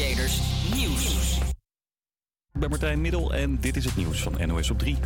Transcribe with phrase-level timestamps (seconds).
[0.00, 1.38] Nieuws.
[2.52, 4.96] Ik ben Martijn Middel en dit is het nieuws van NOS op 3.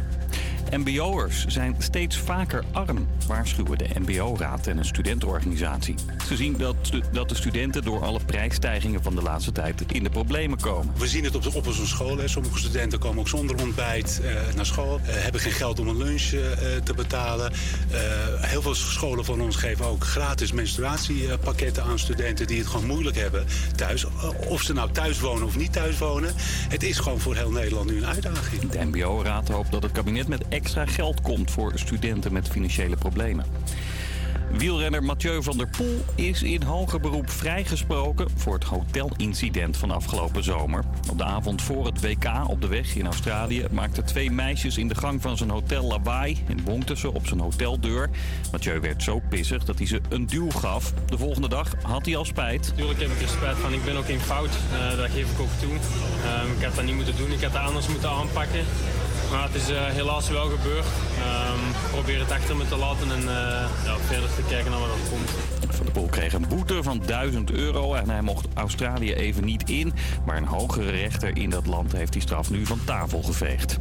[0.70, 5.94] MBO'ers zijn steeds vaker arm, waarschuwen de MBO-raad en een studentenorganisatie.
[6.26, 6.76] Ze zien dat,
[7.12, 10.94] dat de studenten door alle prijsstijgingen van de laatste tijd in de problemen komen.
[10.96, 12.28] We zien het op, op onze scholen.
[12.30, 15.00] Sommige studenten komen ook zonder ontbijt eh, naar school.
[15.06, 16.40] eh, hebben geen geld om een lunch eh,
[16.84, 17.52] te betalen.
[18.40, 23.16] Heel veel scholen van ons geven ook gratis menstruatiepakketten aan studenten die het gewoon moeilijk
[23.16, 23.46] hebben
[23.76, 24.06] thuis.
[24.48, 26.34] Of ze nou thuis wonen of niet thuis wonen.
[26.68, 28.70] Het is gewoon voor heel Nederland nu een uitdaging.
[28.70, 33.44] De MBO-raad hoopt dat het kabinet met extra geld komt voor studenten met financiële problemen.
[34.50, 40.44] Wielrenner Mathieu van der Poel is in hoger beroep vrijgesproken voor het hotelincident van afgelopen
[40.44, 40.84] zomer.
[41.10, 44.88] Op de avond voor het WK op de weg in Australië maakten twee meisjes in
[44.88, 48.10] de gang van zijn hotel lawaai en bonkten ze op zijn hoteldeur.
[48.52, 50.92] Mathieu werd zo pissig dat hij ze een duw gaf.
[51.06, 52.72] De volgende dag had hij al spijt.
[52.76, 53.72] Tuurlijk heb ik er spijt van.
[53.72, 54.50] Ik ben ook in fout.
[54.72, 55.72] Eh, dat geef ik ook toe.
[56.24, 57.32] Ehm, ik had dat niet moeten doen.
[57.32, 58.64] Ik had dat anders moeten aanpakken.
[59.34, 60.86] Maar het is eh, helaas wel gebeurd.
[61.18, 64.80] Ehm, Ik probeer het achter me te laten en eh, ja, verder te kijken naar
[64.80, 65.30] wat er komt.
[65.74, 69.70] Van der Poel kreeg een boete van 1000 euro en hij mocht Australië even niet
[69.70, 69.92] in.
[70.26, 73.78] Maar een hogere rechter in dat land heeft die straf nu van tafel geveegd.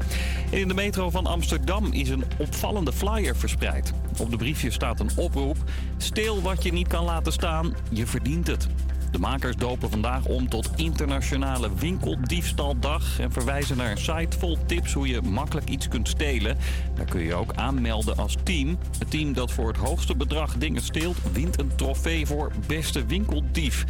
[0.51, 3.93] En in de metro van Amsterdam is een opvallende flyer verspreid.
[4.17, 5.57] Op de briefje staat een oproep.
[5.97, 8.67] Steel wat je niet kan laten staan, je verdient het.
[9.13, 14.93] De makers dopen vandaag om tot Internationale Winkeldiefstaldag en verwijzen naar een site vol tips
[14.93, 16.57] hoe je makkelijk iets kunt stelen.
[16.95, 18.77] Daar kun je ook aanmelden als team.
[18.99, 23.85] Het team dat voor het hoogste bedrag dingen steelt, wint een trofee voor beste winkeldief.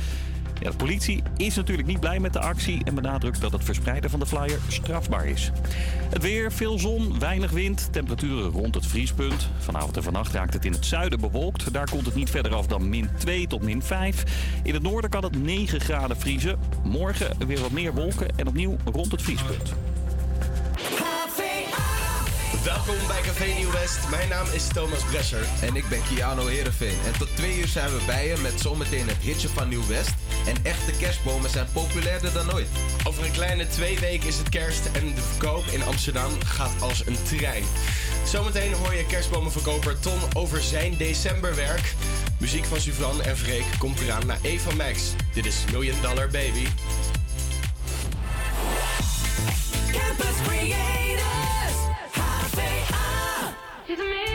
[0.59, 4.19] De politie is natuurlijk niet blij met de actie en benadrukt dat het verspreiden van
[4.19, 5.51] de flyer strafbaar is.
[6.09, 9.49] Het weer, veel zon, weinig wind, temperaturen rond het vriespunt.
[9.57, 11.73] Vanavond en vannacht raakt het in het zuiden bewolkt.
[11.73, 14.23] Daar komt het niet verder af dan min 2 tot min 5.
[14.63, 16.59] In het noorden kan het 9 graden vriezen.
[16.83, 19.73] Morgen weer wat meer wolken en opnieuw rond het vriespunt.
[22.63, 24.09] Welkom bij Café Nieuw West.
[24.09, 25.45] Mijn naam is Thomas Brescher.
[25.61, 26.97] En ik ben Kiano Herenveen.
[27.05, 30.13] En tot twee uur zijn we bij je met zometeen het hitje van Nieuw West.
[30.45, 32.67] En echte kerstbomen zijn populairder dan ooit.
[33.03, 37.05] Over een kleine twee weken is het kerst en de verkoop in Amsterdam gaat als
[37.05, 37.63] een trein.
[38.25, 41.93] Zometeen hoor je kerstbomenverkoper Ton over zijn decemberwerk.
[42.39, 45.01] Muziek van Suzanne en Freek komt eraan naar Eva Max.
[45.33, 46.67] Dit is Million Dollar Baby.
[49.91, 51.42] Campus Creators,
[53.95, 54.01] HVA.
[54.01, 54.32] Diamonds,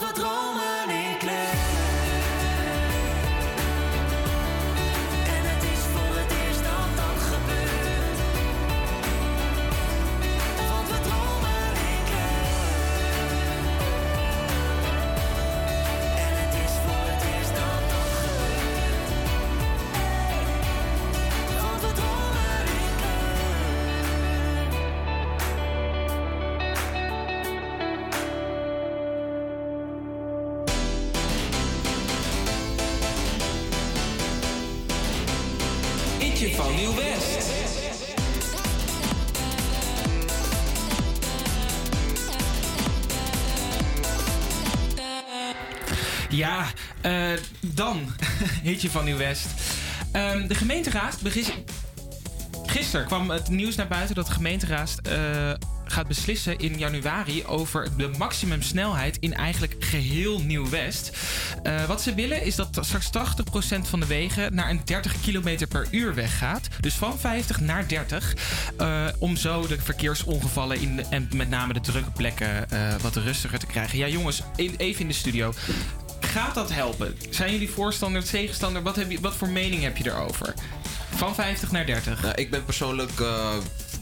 [0.00, 0.43] Want
[48.80, 49.46] van Nieuw-West.
[50.12, 51.18] Ehm, de gemeenteraad.
[52.66, 55.52] Gisteren kwam het nieuws naar buiten dat de gemeenteraad eh,
[55.84, 61.16] gaat beslissen in januari over de maximumsnelheid in eigenlijk geheel Nieuw-West.
[61.62, 65.66] Eh, wat ze willen is dat straks 80% van de wegen naar een 30 km
[65.68, 66.68] per uur weg gaat.
[66.80, 68.34] Dus van 50 naar 30.
[68.78, 72.68] eh, om zo de verkeersongevallen in en met name de drukke plekken
[73.02, 73.98] wat rustiger te krijgen.
[73.98, 75.52] Ja, jongens, even in de studio.
[76.34, 77.16] Gaat dat helpen?
[77.30, 78.82] Zijn jullie voorstander, tegenstander?
[78.82, 80.54] Wat, heb je, wat voor mening heb je erover?
[81.14, 82.22] Van 50 naar 30.
[82.22, 83.56] Nou, ik ben persoonlijk eh,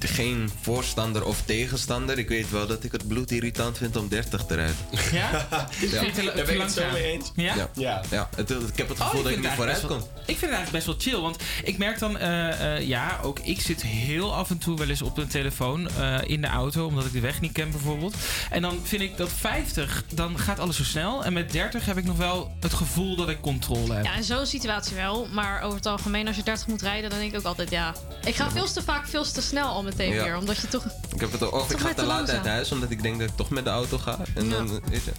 [0.09, 2.19] geen voorstander of tegenstander.
[2.19, 4.77] Ik weet wel dat ik het bloedirritant vind om 30 te rijden.
[5.13, 5.47] Ja?
[5.71, 7.33] Vind je het te- Daar ben ik het zo mee eens.
[7.37, 7.55] Ja?
[7.55, 7.71] Ja.
[7.75, 8.01] Ja.
[8.11, 9.89] Ja, het, ik heb het Oh, gevoel dat ik vind niet het vooruit kom.
[9.99, 11.21] wel- Ik vind het eigenlijk best wel chill.
[11.23, 14.89] Want ik merk dan, eh, eh, ja, ook ik zit heel af en toe wel
[14.89, 16.87] eens op een telefoon eh, in de auto.
[16.87, 18.15] Omdat ik de weg niet ken bijvoorbeeld.
[18.51, 21.25] En dan vind ik dat 50, dan gaat alles zo snel.
[21.25, 24.05] En met 30 heb ik nog wel het gevoel dat ik controle heb.
[24.05, 25.27] Ja, in zo'n situatie wel.
[25.33, 27.95] Maar over het algemeen, als je 30 moet rijden, dan denk ik ook altijd ja.
[28.25, 30.25] Ik ga veel te vaak veel te snel al meteen Ja.
[30.25, 30.37] weer.
[30.37, 30.85] Omdat je toch.
[31.15, 33.37] Ik heb het of ik ga te laat uit huis omdat ik denk dat ik
[33.37, 34.19] toch met de auto ga.
[34.35, 35.13] En dan, weet je.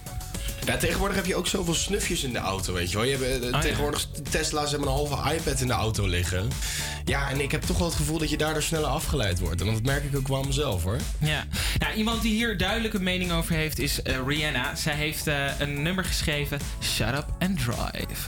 [0.66, 3.06] Ja, tegenwoordig heb je ook zoveel snufjes in de auto, weet je wel.
[3.06, 3.60] Je hebt, eh, ja.
[3.60, 6.48] tegenwoordig Tesla's hebben een halve iPad in de auto liggen.
[7.04, 9.60] Ja, en ik heb toch wel het gevoel dat je daardoor sneller afgeleid wordt.
[9.60, 10.98] En dat merk ik ook wel aan mezelf, hoor.
[11.18, 11.44] Ja.
[11.78, 14.74] Nou, iemand die hier duidelijk een mening over heeft is eh, Rihanna.
[14.74, 18.22] Zij heeft eh, een nummer geschreven, Shut Up and Drive.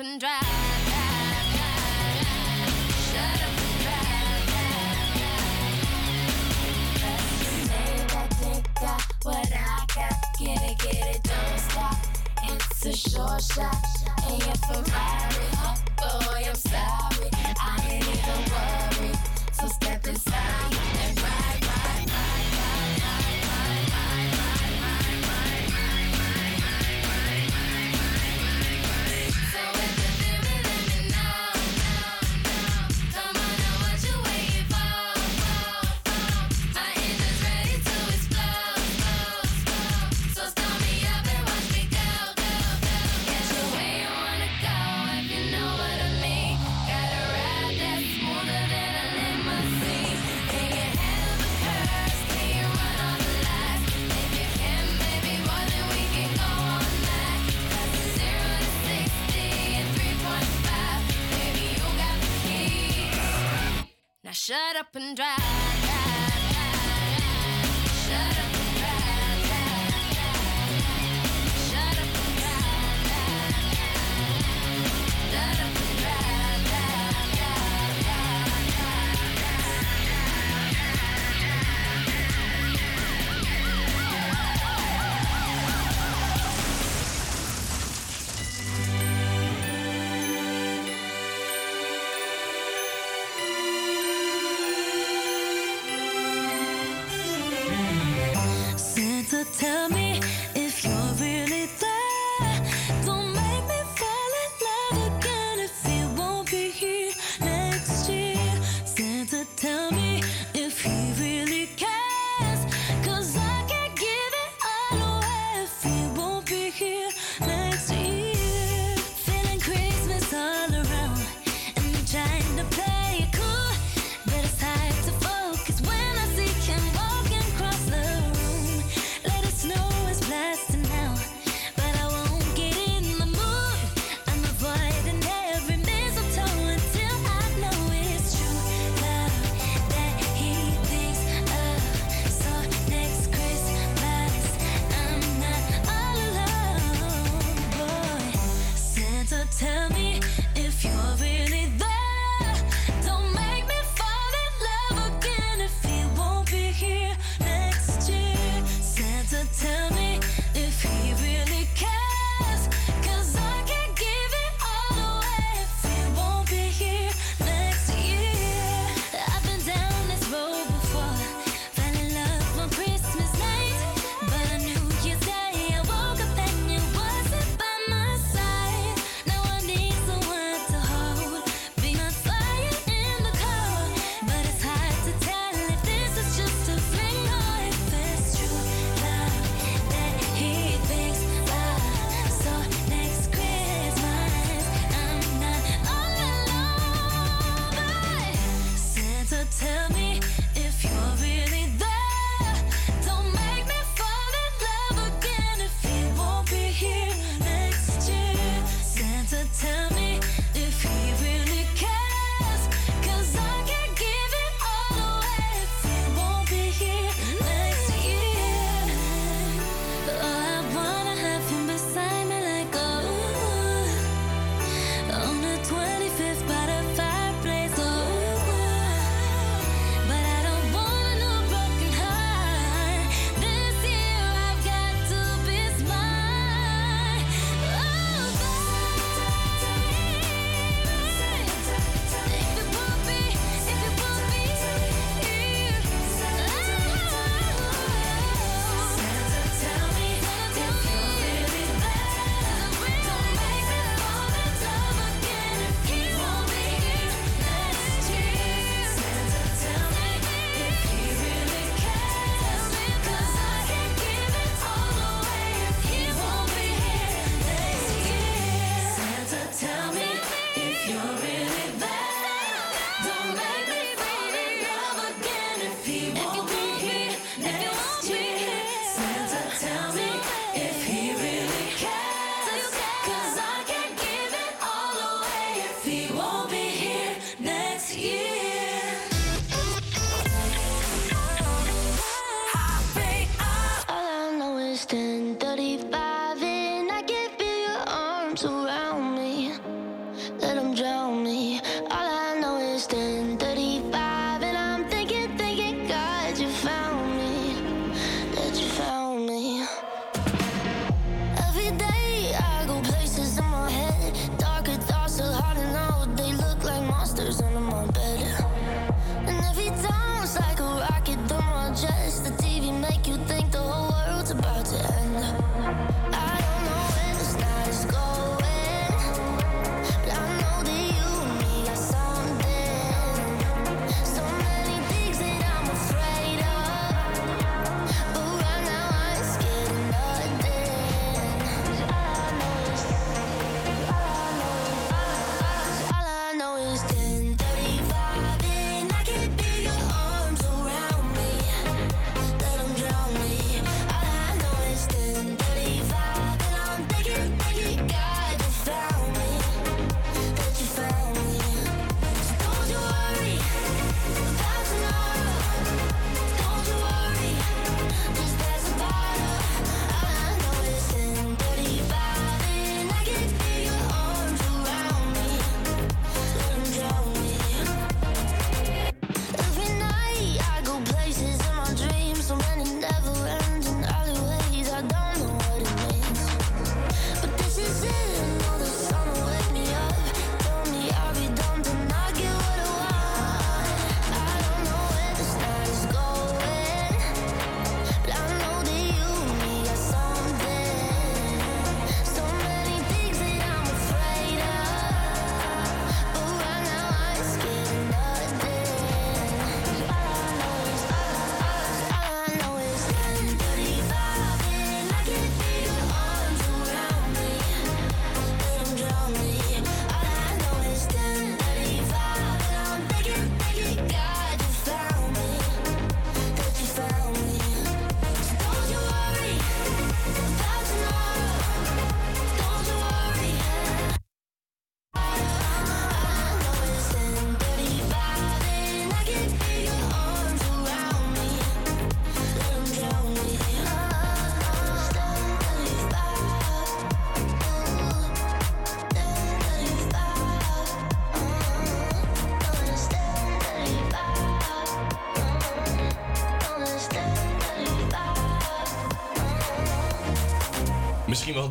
[0.00, 0.39] And drive.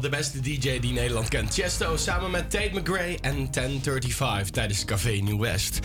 [0.01, 1.53] de beste DJ die Nederland kent.
[1.53, 5.79] Chesto samen met Tate McGray en 1035 tijdens Café New West.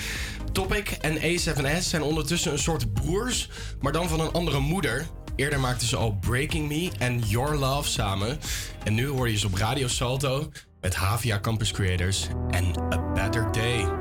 [0.52, 3.48] Topic en A7S zijn ondertussen een soort broers,
[3.80, 5.06] maar dan van een andere moeder.
[5.36, 8.38] Eerder maakten ze al Breaking Me en Your Love samen.
[8.84, 10.50] En nu hoor je ze op Radio Salto
[10.80, 13.93] met Havia Campus Creators en A Better Day.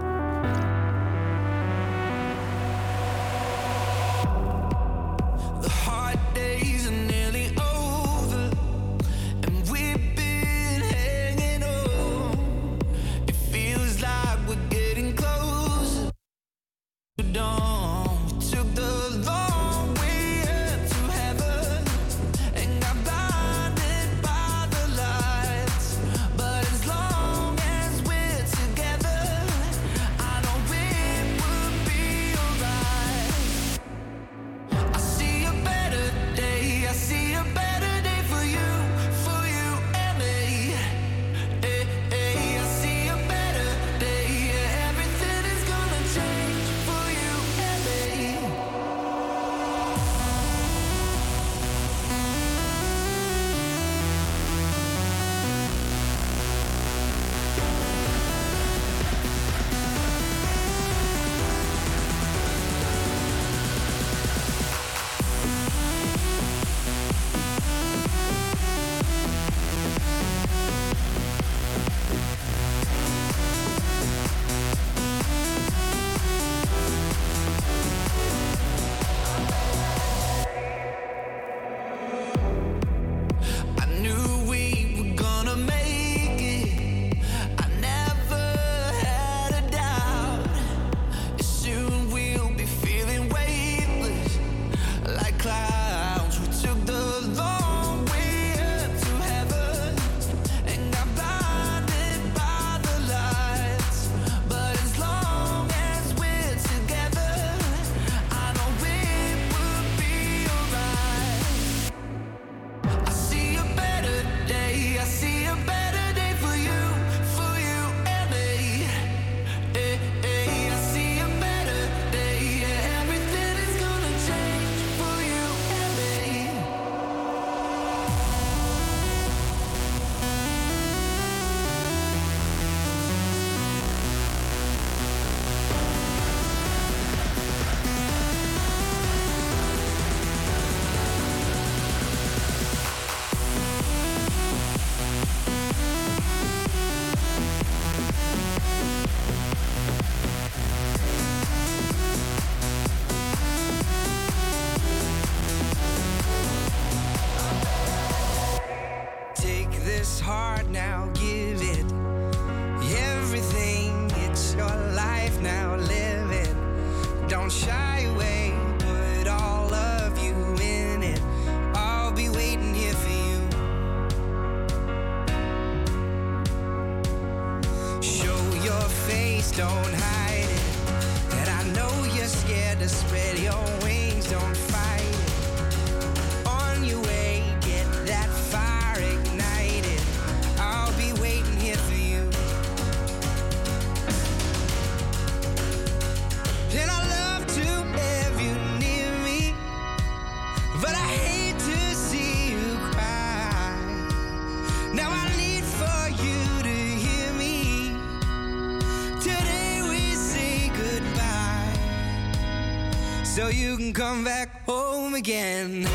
[215.23, 215.92] again.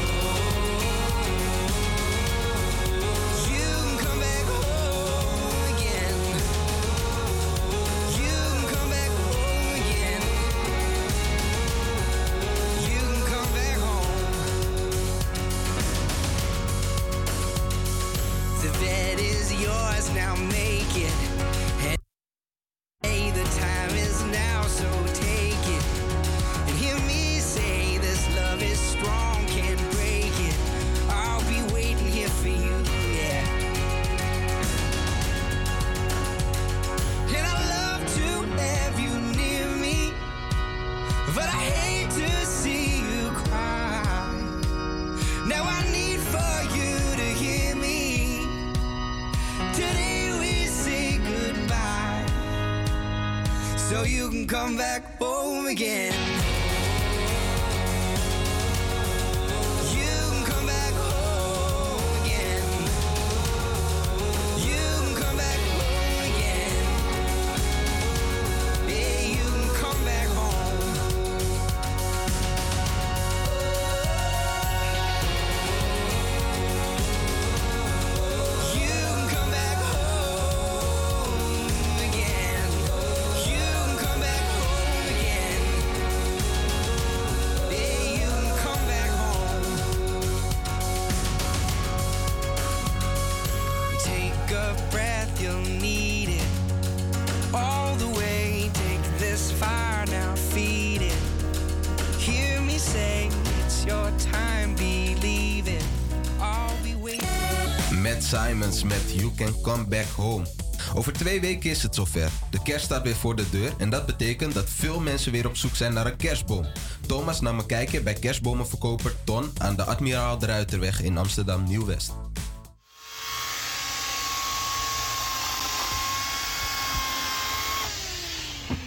[108.09, 110.47] Ed Simons met You Can Come Back Home.
[110.95, 112.31] Over twee weken is het zover.
[112.51, 115.57] De kerst staat weer voor de deur en dat betekent dat veel mensen weer op
[115.57, 116.67] zoek zijn naar een kerstboom.
[117.07, 122.13] Thomas nam een kijkje bij kerstbomenverkoper Ton aan de Admiraal de Ruiterweg in Amsterdam Nieuw-West.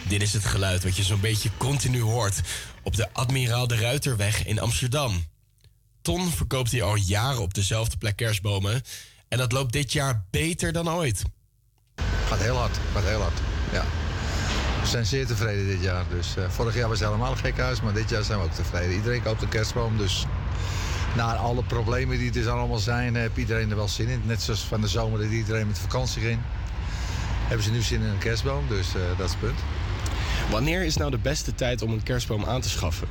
[0.07, 2.41] Dit is het geluid wat je zo'n beetje continu hoort
[2.83, 5.23] op de Admiraal de Ruiterweg in Amsterdam.
[6.01, 8.81] Ton verkoopt hier al jaren op dezelfde plek kerstbomen.
[9.31, 11.23] En dat loopt dit jaar beter dan ooit.
[12.27, 13.39] Gaat heel hard, gaat heel hard.
[13.71, 13.83] Ja.
[14.81, 16.05] We zijn zeer tevreden dit jaar.
[16.09, 18.45] Dus, eh, vorig jaar was het helemaal een gek huis, maar dit jaar zijn we
[18.45, 18.95] ook tevreden.
[18.95, 20.25] Iedereen koopt een kerstboom, dus
[21.15, 24.21] na alle problemen die er allemaal zijn, heeft iedereen er wel zin in.
[24.25, 26.39] Net zoals van de zomer dat iedereen met vakantie ging.
[27.47, 29.59] Hebben ze nu zin in een kerstboom, dus eh, dat is het punt.
[30.49, 33.07] Wanneer is nou de beste tijd om een kerstboom aan te schaffen?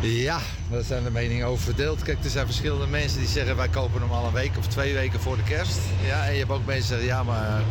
[0.00, 2.02] Ja, daar zijn de meningen over verdeeld.
[2.02, 4.94] Kijk, er zijn verschillende mensen die zeggen wij kopen hem al een week of twee
[4.94, 5.78] weken voor de kerst.
[6.04, 7.62] Ja, en je hebt ook mensen die zeggen ja, maar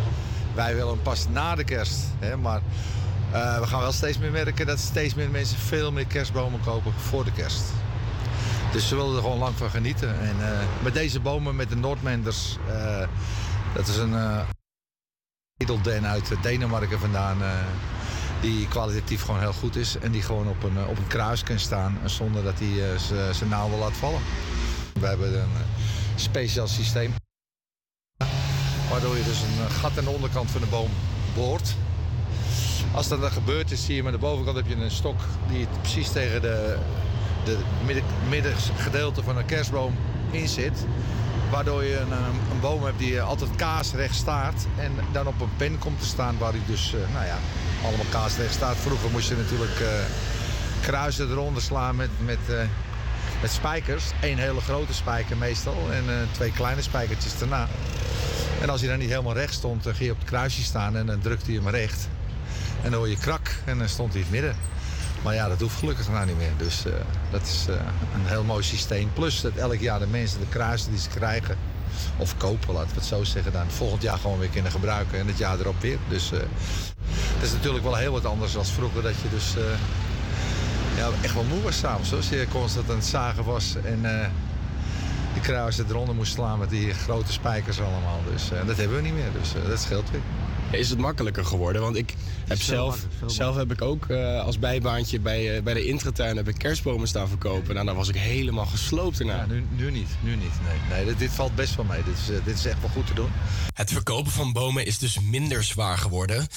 [0.55, 1.99] wij willen hem pas na de kerst.
[2.19, 2.37] Hè?
[2.37, 2.61] Maar
[3.31, 6.93] eh, we gaan wel steeds meer merken dat steeds meer mensen veel meer kerstbomen kopen
[6.93, 7.63] voor de kerst.
[8.71, 10.19] Dus ze willen er gewoon lang van genieten.
[10.19, 13.07] En eh, met deze bomen, met de Noordmenders, eh,
[13.73, 14.15] dat is een
[15.57, 17.37] edelden uit Denemarken vandaan.
[18.45, 19.97] Eh, die kwalitatief gewoon heel goed is.
[20.01, 22.91] En die gewoon op een, eh, op een kruis kan staan eh, zonder dat hij
[22.91, 24.19] eh, z- zijn naalden laat vallen.
[24.99, 25.61] We hebben een eh,
[26.15, 27.13] speciaal systeem.
[28.89, 30.89] Waardoor je dus een eh, gat aan de onderkant van de boom
[31.35, 31.75] boort.
[32.93, 35.67] Als dat dan gebeurt is, zie je met de bovenkant heb je een stok die
[35.81, 36.77] precies tegen de,
[37.45, 39.95] de midden, middengedeelte van een kerstboom
[40.31, 40.85] in zit.
[41.51, 44.67] Waardoor je een, een, boom hebt die altijd kaarsrecht staat.
[44.77, 47.37] En dan op een pen komt te staan waar hij dus, eh, nou ja,
[47.85, 48.75] allemaal kaarsrecht staat.
[48.75, 49.87] Vroeger moest je natuurlijk eh,
[50.81, 52.55] kruisen eronder slaan met, met, eh,
[53.41, 54.03] met spijkers.
[54.21, 57.67] Eén hele grote spijker meestal en eh, twee kleine spijkertjes daarna.
[58.61, 60.97] En als hij dan niet helemaal recht stond, dan ging je op het kruisje staan
[60.97, 62.07] en dan drukte hij hem recht.
[62.83, 64.55] En dan hoor je krak en dan stond hij in het midden.
[65.23, 66.51] Maar ja, dat hoeft gelukkig nou niet meer.
[66.57, 66.83] Dus
[67.31, 67.65] dat is
[68.13, 69.13] een heel mooi systeem.
[69.13, 71.57] Plus dat elk jaar de mensen de kruisen die ze krijgen,
[72.17, 75.19] of kopen, laten we het zo zeggen, dan volgend jaar gewoon weer kunnen gebruiken.
[75.19, 75.97] En het jaar erop weer.
[76.09, 76.31] Dus
[77.35, 79.01] dat is natuurlijk wel heel wat anders dan vroeger.
[79.01, 79.63] Dat je dus eh,
[80.97, 82.13] ja, echt wel moe was s'avonds.
[82.13, 84.27] Als je constant aan het zagen was en eh
[85.33, 88.19] die kruisen eronder moest slaan met die grote spijkers allemaal.
[88.31, 89.31] Dus eh, dat hebben we niet meer.
[89.39, 90.21] Dus eh, dat scheelt weer.
[90.71, 91.81] Is het makkelijker geworden?
[91.81, 92.13] Want ik
[92.47, 96.47] heb zelf, zelf heb ik ook eh, als bijbaantje bij, eh, bij de intratuin heb
[96.47, 97.73] ik kerstbomen staan verkopen.
[97.73, 99.35] Nou, dan was ik helemaal gesloopt erna.
[99.35, 100.09] Ja, nu, nu niet.
[100.19, 100.53] Nu niet.
[100.67, 102.03] Nee, nee dit, dit valt best wel mee.
[102.03, 103.29] Dit is, dit is echt wel goed te doen.
[103.73, 106.47] Het verkopen van bomen is dus minder zwaar geworden.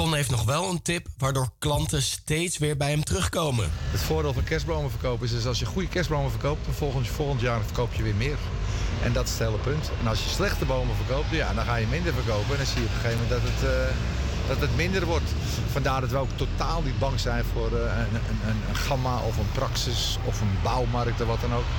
[0.00, 3.70] Ton heeft nog wel een tip waardoor klanten steeds weer bij hem terugkomen.
[3.72, 7.40] Het voordeel van kerstbomen verkopen is dus als je goede kerstbomen verkoopt, dan volgend, volgend
[7.40, 8.36] jaar verkoop je weer meer.
[9.02, 9.90] En dat is het hele punt.
[10.00, 12.50] En als je slechte bomen verkoopt, ja, dan ga je minder verkopen.
[12.50, 13.96] En dan zie je op een gegeven moment dat het, eh,
[14.48, 15.30] dat het minder wordt.
[15.72, 19.18] Vandaar dat we ook totaal niet bang zijn voor eh, een, een, een, een gamma
[19.18, 21.70] of een praxis of een bouwmarkt of wat dan ook.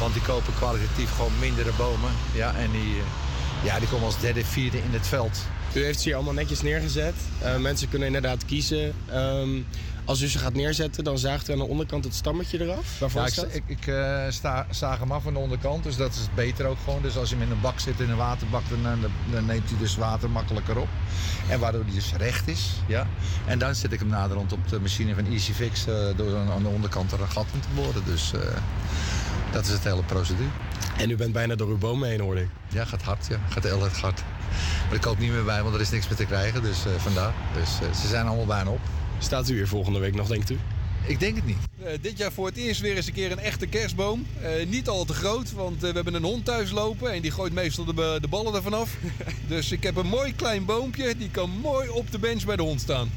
[0.00, 2.12] Want die kopen kwalitatief gewoon mindere bomen.
[2.32, 5.38] Ja, en die, eh, ja, die komen als derde, vierde in het veld.
[5.74, 7.14] U heeft ze hier allemaal netjes neergezet.
[7.38, 8.92] Eh, mensen kunnen inderdaad kiezen.
[9.10, 9.48] Ehm,
[10.04, 12.98] als u ze gaat neerzetten, dan zaagt u aan de onderkant het stammetje eraf.
[12.98, 13.54] Waarvoor Ja, is ik, dat?
[13.54, 16.76] ik, ik eh, sta, zaag hem af aan de onderkant, dus dat is beter ook
[16.84, 17.02] gewoon.
[17.02, 19.68] Dus als je hem in een bak zit, in een waterbak, dan, dan, dan neemt
[19.70, 20.88] hij dus water makkelijker op.
[21.48, 22.70] En waardoor hij dus recht is.
[22.86, 23.06] Ja.
[23.46, 26.62] En dan zet ik hem naderhand op de machine van EasyFix eh, door aan aan
[26.62, 28.02] de onderkant er een gat in te boren.
[28.04, 28.40] Dus eh,
[29.52, 30.48] dat is het hele procedure.
[31.02, 32.48] En u bent bijna door uw bomen heen, hoorde ik.
[32.68, 33.40] Ja, gaat hard, ja.
[33.48, 34.22] Gaat heel erg hard.
[34.86, 36.92] Maar ik koop niet meer bij, want er is niks meer te krijgen, dus eh,
[36.92, 37.32] vandaar.
[37.54, 38.80] Dus eh, ze zijn allemaal bijna op.
[39.18, 40.58] Staat u hier volgende week nog, denkt u?
[41.06, 41.56] Ik denk het niet.
[41.84, 44.26] Eh, dit jaar voor het eerst weer eens een keer een echte kerstboom.
[44.42, 47.52] Eh, niet al te groot, want we hebben een hond thuis lopen en die gooit
[47.52, 48.96] meestal de, de ballen ervan af.
[49.48, 52.62] dus ik heb een mooi klein boompje, die kan mooi op de bench bij de
[52.62, 53.12] hond staan.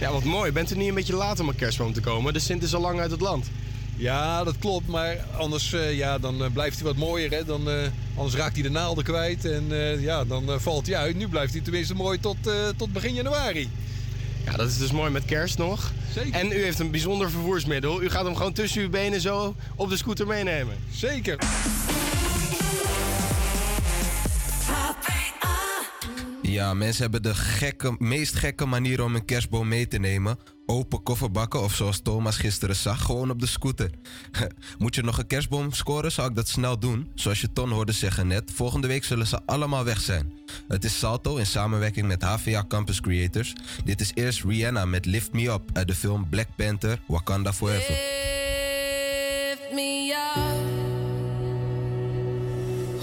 [0.00, 0.52] Ja, wat mooi.
[0.52, 2.32] Bent u niet een beetje laat om een kerstboom te komen?
[2.32, 3.50] De Sint is al lang uit het land.
[3.96, 7.30] Ja, dat klopt, maar anders eh, ja, dan eh, blijft hij wat mooier.
[7.30, 7.44] Hè?
[7.44, 7.76] Dan, eh,
[8.16, 9.64] anders raakt hij de naalden kwijt en
[10.00, 11.16] ja, dan valt hij uit.
[11.16, 12.36] Nu blijft hij tenminste mooi tot,
[12.76, 13.70] tot begin januari.
[14.44, 15.92] Ja, dat is dus mooi met kerst nog.
[16.14, 16.32] Zeker.
[16.32, 18.02] En u heeft een bijzonder vervoersmiddel.
[18.02, 20.76] U gaat hem gewoon tussen uw benen zo op de scooter meenemen.
[20.90, 21.38] Zeker.
[26.52, 30.38] Ja, mensen hebben de gekke, meest gekke manier om een kerstboom mee te nemen.
[30.66, 33.90] Open kofferbakken of zoals Thomas gisteren zag, gewoon op de scooter.
[34.78, 37.10] Moet je nog een kerstboom scoren, zou ik dat snel doen.
[37.14, 40.32] Zoals je Ton hoorde zeggen net, volgende week zullen ze allemaal weg zijn.
[40.68, 43.52] Het is Salto in samenwerking met HVA Campus Creators.
[43.84, 47.94] Dit is eerst Rihanna met Lift Me Up uit de film Black Panther Wakanda Forever.
[49.48, 50.70] Lift me up.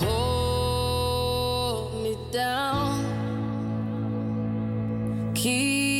[0.08, 0.50] Hold
[5.36, 5.99] Keep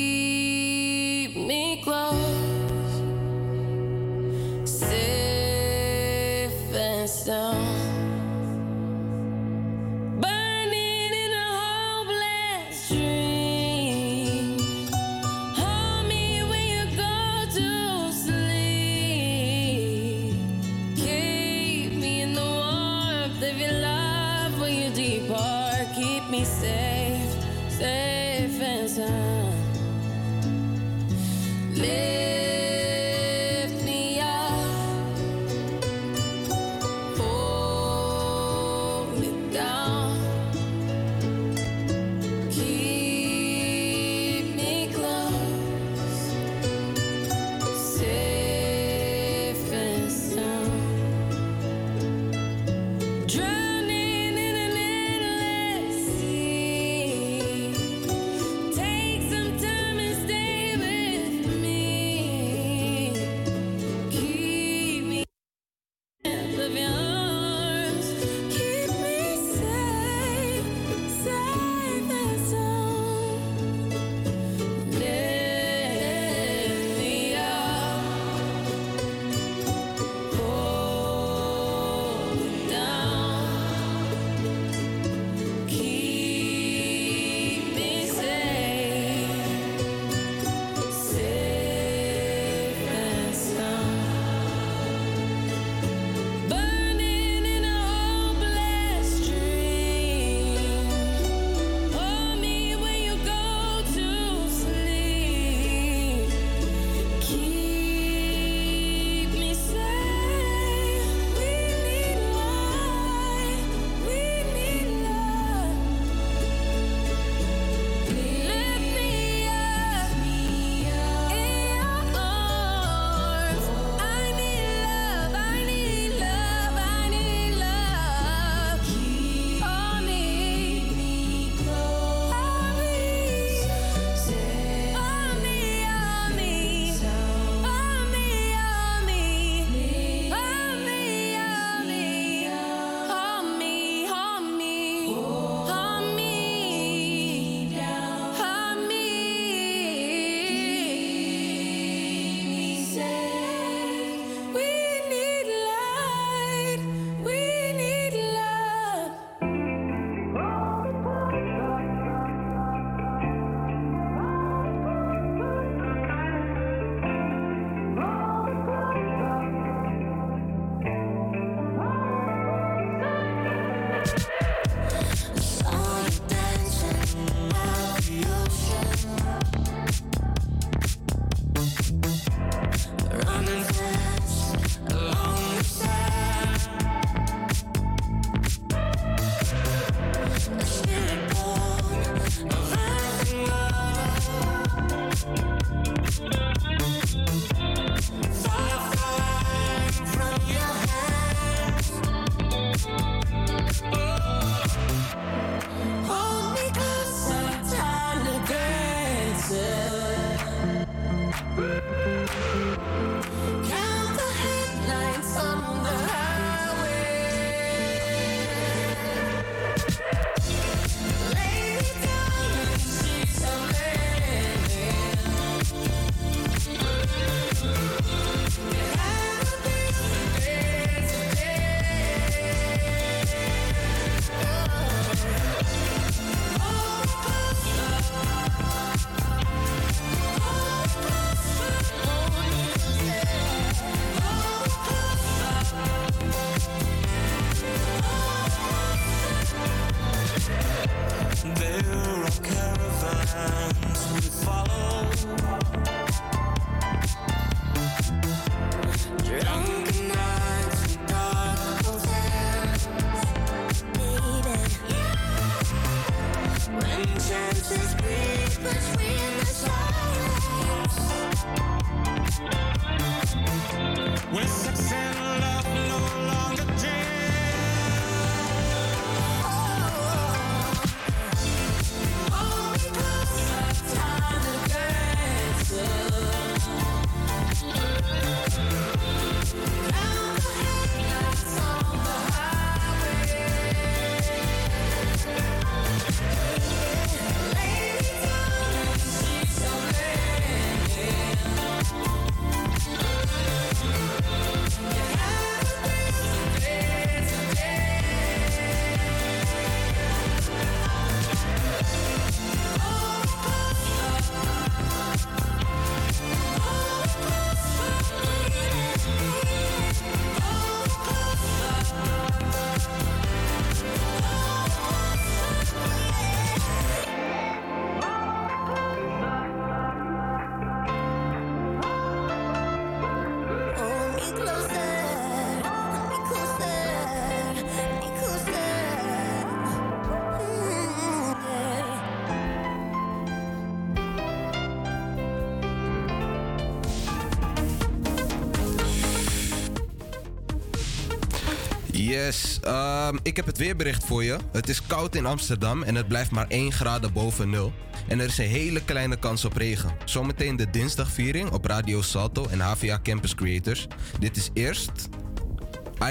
[353.10, 354.38] Ehm, ik heb het weerbericht voor je.
[354.52, 357.74] Het is koud in Amsterdam en het blijft maar 1 graden boven nul.
[358.08, 359.96] En er is een hele kleine kans op regen.
[360.06, 363.88] Zometeen de dinsdagviering op Radio Salto en HVA Campus Creators.
[364.20, 365.10] Dit is eerst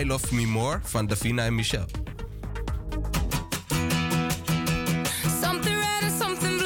[0.01, 1.86] I Love Me More van Davina en Michel.
[5.40, 6.57] Something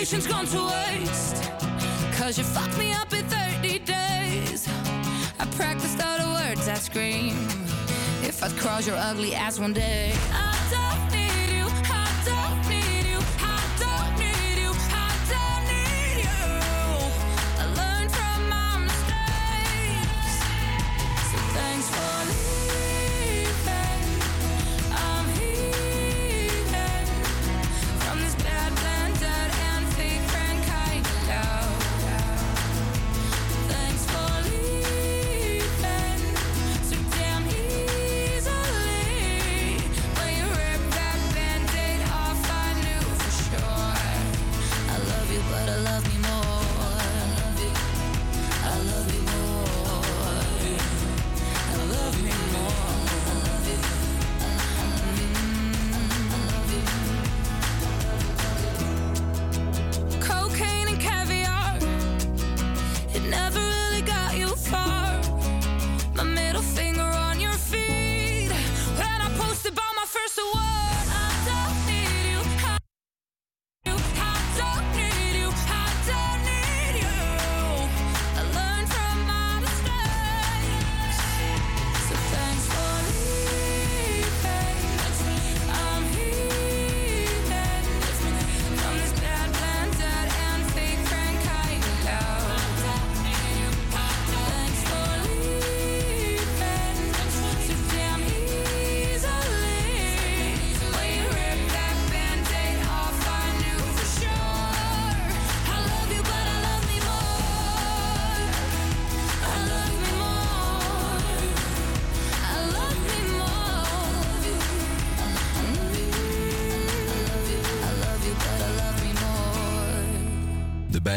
[0.00, 1.50] Patience gone to waste.
[2.16, 4.66] Cause you fucked me up in 30 days.
[5.38, 7.36] I practiced all the words I scream.
[8.22, 10.14] If I'd cross your ugly ass one day.
[10.32, 11.09] I don't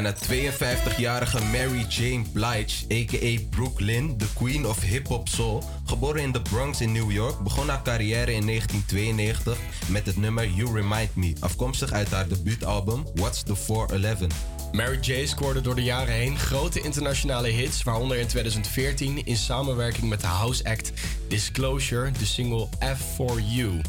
[0.04, 3.48] bijna 52-jarige Mary Jane Blige, a.k.a.
[3.50, 7.82] Brooklyn, de queen of hip-hop soul, geboren in de Bronx in New York, begon haar
[7.82, 13.56] carrière in 1992 met het nummer You Remind Me, afkomstig uit haar debuutalbum What's the
[13.56, 14.53] 411.
[14.74, 15.26] Mary J.
[15.26, 20.28] scoorde door de jaren heen grote internationale hits, waaronder in 2014 in samenwerking met de
[20.28, 20.92] house act
[21.28, 23.82] Disclosure de single F4U.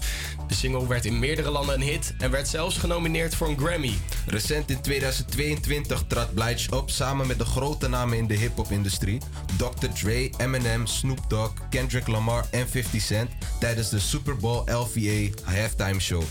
[0.49, 3.95] De single werd in meerdere landen een hit en werd zelfs genomineerd voor een Grammy.
[4.27, 9.21] Recent in 2022 trad Blige op samen met de grote namen in de hip-hop-industrie:
[9.57, 9.87] Dr.
[9.87, 13.31] Dre, Eminem, Snoop Dogg, Kendrick Lamar en 50 Cent
[13.61, 16.23] tijdens de Super Bowl LVA halftime show.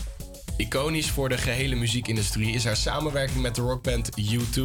[0.56, 4.62] Iconisch voor de gehele muziekindustrie is haar samenwerking met de rockband U2.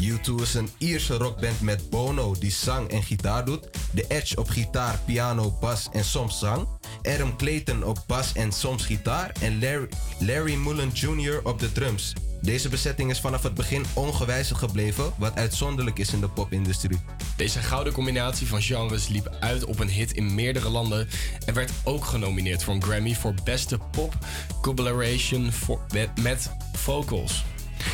[0.00, 4.48] U2 is een Ierse rockband met Bono die zang en gitaar doet, The Edge op
[4.48, 6.68] gitaar, piano, bas en soms zang,
[7.02, 9.88] Adam Clayton op bas en soms gitaar en Larry,
[10.18, 11.40] Larry Mullen Jr.
[11.42, 12.12] op de drums.
[12.42, 17.00] Deze bezetting is vanaf het begin ongewijzigd gebleven, wat uitzonderlijk is in de popindustrie.
[17.36, 21.08] Deze gouden combinatie van genres liep uit op een hit in meerdere landen
[21.46, 24.14] en werd ook genomineerd voor een Grammy voor beste pop
[24.62, 27.44] collaboration voor, met, met vocals.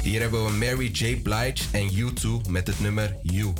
[0.03, 1.17] Hier hebben we Mary J.
[1.23, 3.53] Blige en U2 met het nummer You.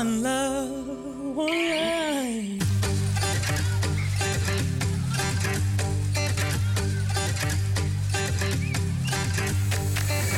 [0.00, 0.70] one love,
[1.36, 2.60] one life.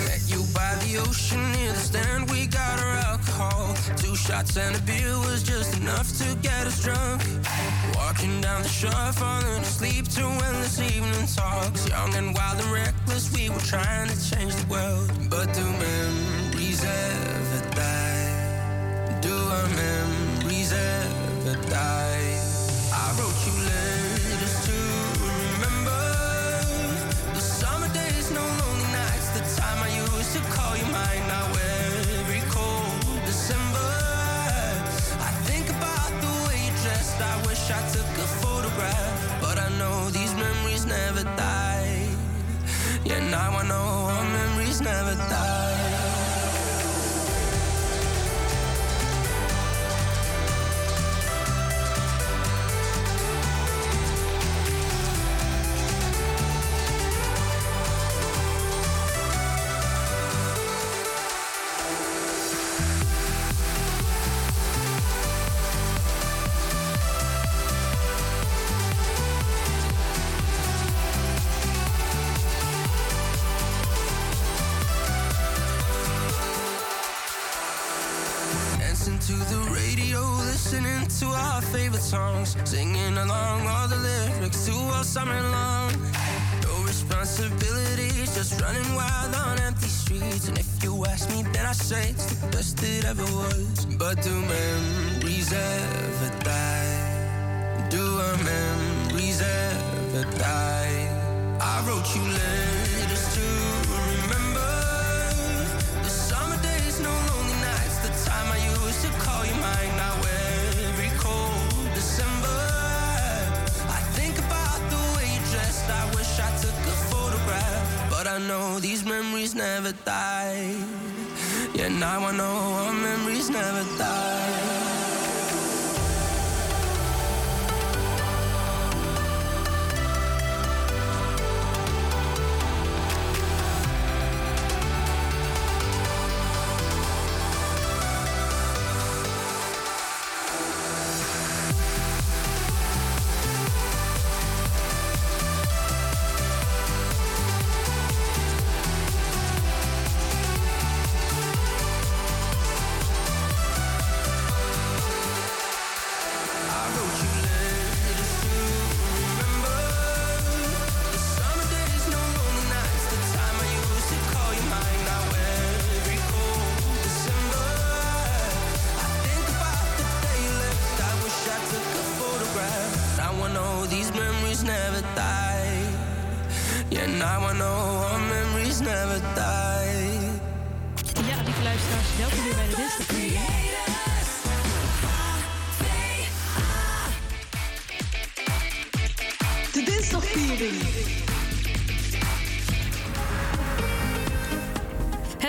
[0.05, 3.77] Met you by the ocean near the stand, we got our alcohol.
[3.99, 7.23] Two shots and a beer was just enough to get us drunk.
[7.95, 11.89] Walking down the shore, falling asleep to endless evening talks.
[11.89, 14.42] Young and wild and reckless, we were trying to change.
[43.33, 44.02] 910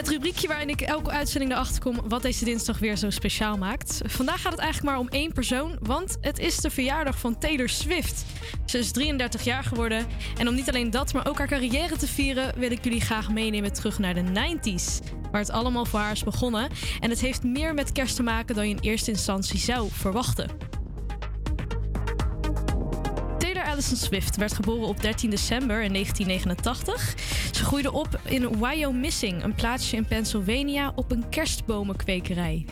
[0.04, 4.02] Het rubriekje waarin ik elke uitzending erachter kom wat deze dinsdag weer zo speciaal maakt.
[4.06, 7.70] Vandaag gaat het eigenlijk maar om één persoon, want het is de verjaardag van Taylor
[7.70, 8.26] Swift.
[8.66, 12.08] Ze is 33 jaar geworden en om niet alleen dat, maar ook haar carrière te
[12.08, 15.12] vieren, wil ik jullie graag meenemen terug naar de 90s.
[15.32, 16.70] Waar het allemaal voor haar is begonnen.
[17.00, 20.73] En het heeft meer met kerst te maken dan je in eerste instantie zou verwachten.
[23.74, 27.16] Allison Swift werd geboren op 13 december in 1989.
[27.52, 32.66] Ze groeide op in Wyomissing, een plaatsje in Pennsylvania, op een kerstbomenkwekerij.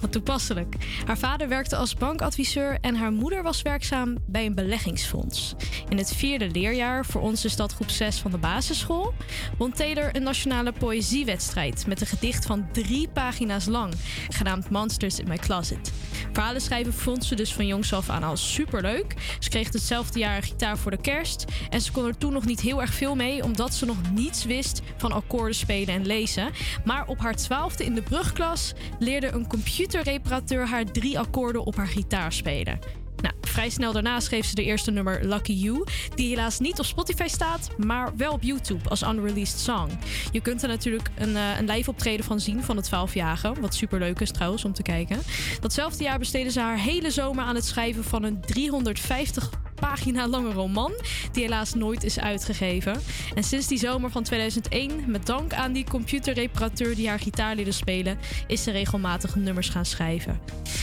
[0.00, 0.74] Wat toepasselijk.
[1.06, 5.54] Haar vader werkte als bankadviseur en haar moeder was werkzaam bij een beleggingsfonds.
[5.88, 9.14] In het vierde leerjaar, voor ons is groep 6 van de basisschool,
[9.58, 13.94] won Taylor een nationale poëziewedstrijd met een gedicht van drie pagina's lang,
[14.28, 15.92] genaamd Monsters in My Closet.
[16.32, 19.36] Verhalen schrijven vond ze dus van jongs af aan al superleuk.
[19.38, 21.44] Ze kreeg hetzelfde jaar gitaar voor de kerst.
[21.70, 24.44] En ze kon er toen nog niet heel erg veel mee, omdat ze nog niets
[24.44, 26.50] wist van akkoorden spelen en lezen.
[26.84, 31.86] Maar op haar twaalfde in de brugklas leerde een computerreparateur haar drie akkoorden op haar
[31.86, 32.78] gitaar spelen.
[33.22, 36.84] Nou, vrij snel daarna schreef ze de eerste nummer Lucky You, die helaas niet op
[36.84, 39.90] Spotify staat, maar wel op YouTube als unreleased song.
[40.32, 43.74] Je kunt er natuurlijk een, eh, een live optreden van zien van de 12-jarige, wat
[43.74, 45.20] superleuk is trouwens om te kijken.
[45.60, 49.50] Datzelfde jaar besteedde ze haar hele zomer aan het schrijven van een 350
[49.80, 50.92] pagina lange roman,
[51.32, 53.00] die helaas nooit is uitgegeven.
[53.34, 57.72] En sinds die zomer van 2001, met dank aan die computerreparateur die haar gitaar leerde
[57.72, 60.40] spelen, is ze regelmatig nummers gaan schrijven.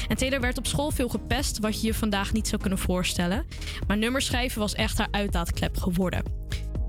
[0.08, 3.46] En Taylor werd op school veel gepest, wat je je vandaag niet zou kunnen voorstellen.
[3.88, 6.24] Maar nummers schrijven was echt haar uitlaatklep geworden.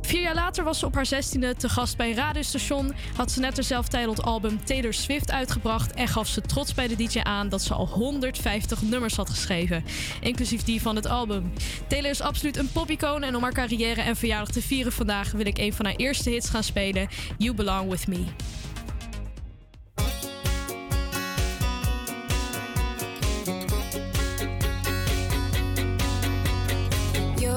[0.06, 2.94] Vier jaar later was ze op haar zestiende te gast bij een radiostation.
[3.16, 5.94] Had ze net haar zelftitled album Taylor Swift uitgebracht.
[5.94, 9.84] En gaf ze trots bij de DJ aan dat ze al 150 nummers had geschreven.
[10.20, 11.52] Inclusief die van het album.
[11.86, 13.22] Taylor is absoluut een popicoon.
[13.22, 16.30] En om haar carrière en verjaardag te vieren vandaag wil ik een van haar eerste
[16.30, 17.08] hits gaan spelen.
[17.38, 18.24] You Belong With Me.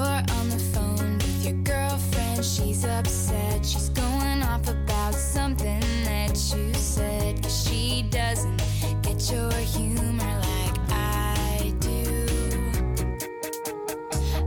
[0.00, 2.42] You're on the phone with your girlfriend.
[2.42, 3.66] She's upset.
[3.66, 7.42] She's going off about something that you said.
[7.42, 8.62] Cause she doesn't
[9.02, 12.26] get your humor like I do.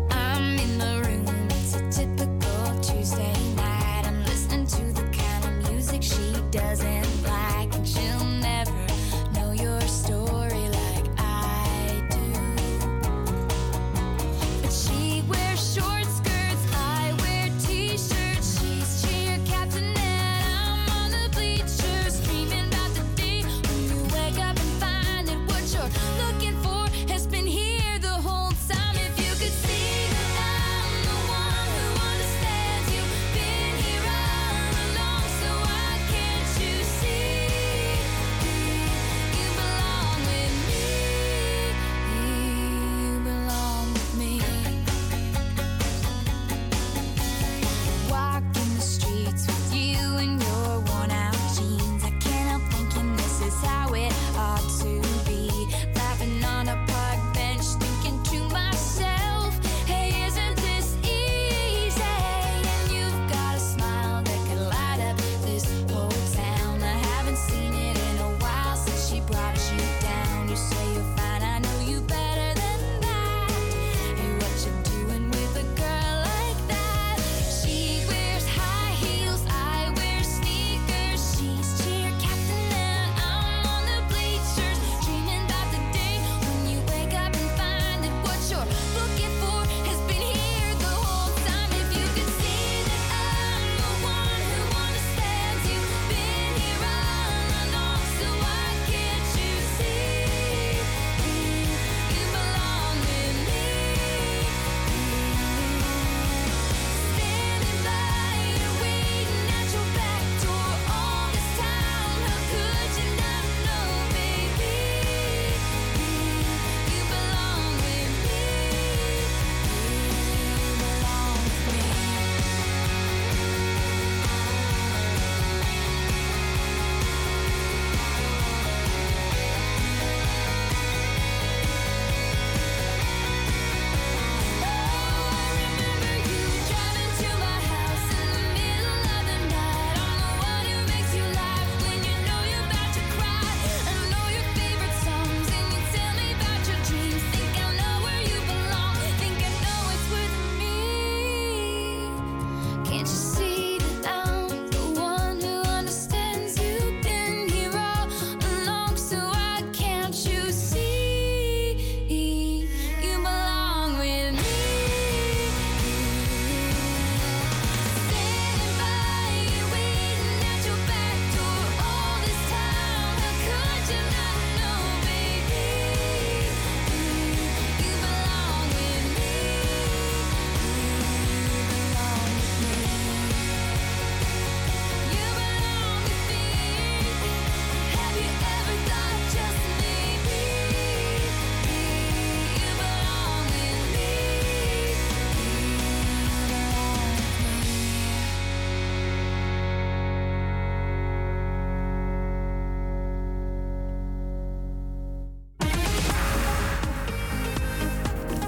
[0.10, 1.48] I'm in the room.
[1.52, 4.06] It's a typical Tuesday night.
[4.08, 6.93] I'm listening to the kind of music she doesn't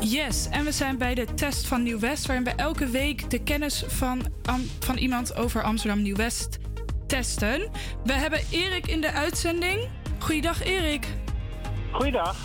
[0.10, 3.84] Yes, en we zijn bij de test van Nieuw-West, waarin we elke week de kennis
[3.88, 6.58] van, Am- van iemand over Amsterdam Nieuw-West
[7.08, 7.70] testen.
[8.04, 9.90] We hebben Erik in de uitzending.
[10.20, 11.08] Goeiedag, Erik.
[11.92, 12.38] Goeiedag.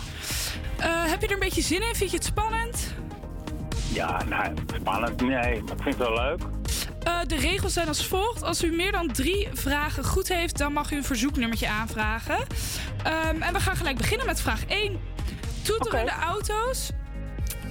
[0.77, 1.95] Eh, heb je er een beetje zin in?
[1.95, 2.93] Vind je het spannend?
[3.93, 5.21] Ja, nou, spannend.
[5.21, 6.41] Nee, maar ik vind het wel leuk.
[7.03, 8.43] Eh, de regels zijn als volgt.
[8.43, 12.37] Als u meer dan drie vragen goed heeft, dan mag u een verzoeknummertje aanvragen.
[13.03, 14.99] Ehm, en we gaan gelijk beginnen met vraag 1.
[15.61, 16.91] Toeterende auto's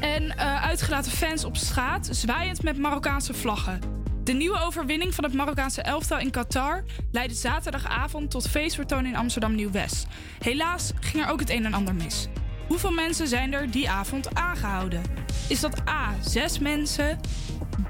[0.00, 3.80] en eh, uitgelaten fans op straat, zwaaiend met Marokkaanse vlaggen.
[4.24, 9.54] De nieuwe overwinning van het Marokkaanse elftal in Qatar leidde zaterdagavond tot feestvertoon in Amsterdam
[9.54, 10.06] Nieuw-West.
[10.38, 12.28] Helaas ging er ook het een en ander mis.
[12.68, 15.02] Hoeveel mensen zijn er die avond aangehouden?
[15.48, 17.20] Is dat A, 6 mensen,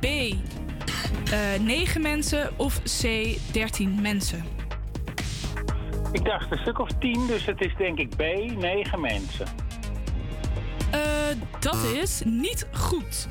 [0.00, 3.02] B, eh 9 mensen of C,
[3.52, 4.44] 13 mensen?
[6.12, 8.22] Ik dacht een stuk of tien, dus het is denk ik B,
[8.56, 9.46] negen mensen.
[10.91, 11.01] Eh,
[11.61, 13.28] dat is niet goed.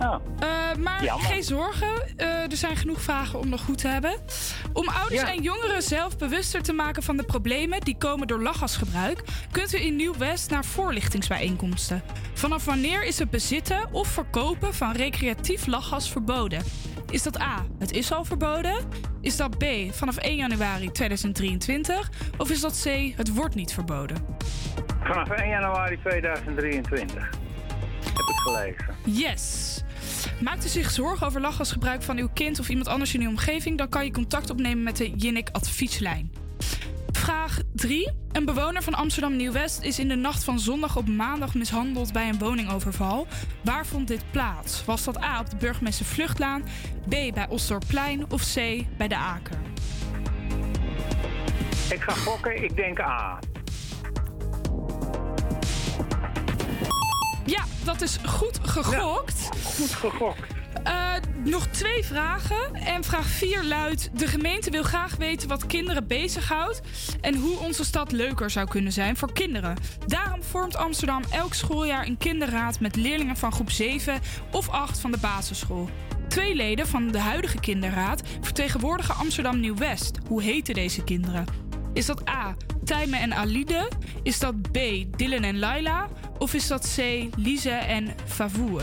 [0.00, 0.14] Oh.
[0.38, 1.26] Eh, maar Jammer.
[1.26, 4.14] geen zorgen, eh, er zijn genoeg vragen om nog goed te hebben.
[4.72, 5.32] Om ouders Ja.
[5.32, 9.80] en jongeren zelf bewuster te maken van de problemen die komen door lachgasgebruik, kunt u
[9.80, 12.02] in Nieuw-West naar voorlichtingsbijeenkomsten.
[12.34, 16.62] Vanaf wanneer is het bezitten of verkopen van recreatief lachgas verboden?
[17.10, 18.74] Is dat A, het is al verboden?
[19.20, 22.10] Is dat B, vanaf 1 januari 2023?
[22.38, 24.16] Of is dat C, het wordt niet verboden?
[25.02, 27.30] Vanaf 1 januari 2023.
[28.04, 28.94] Heb ik gelezen.
[29.04, 29.82] Yes.
[30.40, 33.78] Maakt u zich zorgen over lachgasgebruik van uw kind of iemand anders in uw omgeving?
[33.78, 36.32] Dan kan je contact opnemen met de Jinnik advieslijn.
[37.12, 38.10] Vraag 3.
[38.32, 42.28] Een bewoner van Amsterdam Nieuw-West is in de nacht van zondag op maandag mishandeld bij
[42.28, 43.26] een woningoverval.
[43.62, 44.84] Waar vond dit plaats?
[44.84, 46.62] Was dat A op de burgemeester Vluchtlaan,
[47.08, 49.58] B bij Osdorpplein of C bij de Aker?
[51.90, 53.38] Ik ga gokken, ik denk A.
[57.46, 59.48] Ja, dat is goed gegokt.
[59.76, 60.52] goed gegokt.
[60.84, 61.12] Eh,
[61.44, 62.74] nog twee vragen.
[62.74, 66.80] En vraag 4 luidt: De gemeente wil graag weten wat kinderen bezighoudt.
[67.20, 69.76] En hoe onze stad leuker zou kunnen zijn voor kinderen.
[70.06, 74.20] Daarom vormt Amsterdam elk schooljaar een kinderraad met leerlingen van groep 7
[74.50, 75.88] of 8 van de basisschool.
[76.28, 80.18] Twee leden van de huidige kinderraad vertegenwoordigen Amsterdam Nieuw-West.
[80.28, 81.46] Hoe heten deze kinderen?
[81.94, 82.56] Is dat A.
[82.84, 83.88] Tijmen en Alide?
[84.22, 84.78] Is dat B.
[85.16, 86.08] Dylan en Laila?
[86.38, 87.26] Of is dat C.
[87.36, 88.82] Lise en Favour?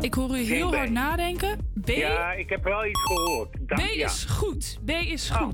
[0.00, 1.58] Ik hoor u heel hard nadenken.
[1.84, 3.66] B, Ja, ik heb wel iets gehoord.
[3.66, 4.06] B ja.
[4.06, 4.78] is goed.
[4.84, 5.48] B is Oh.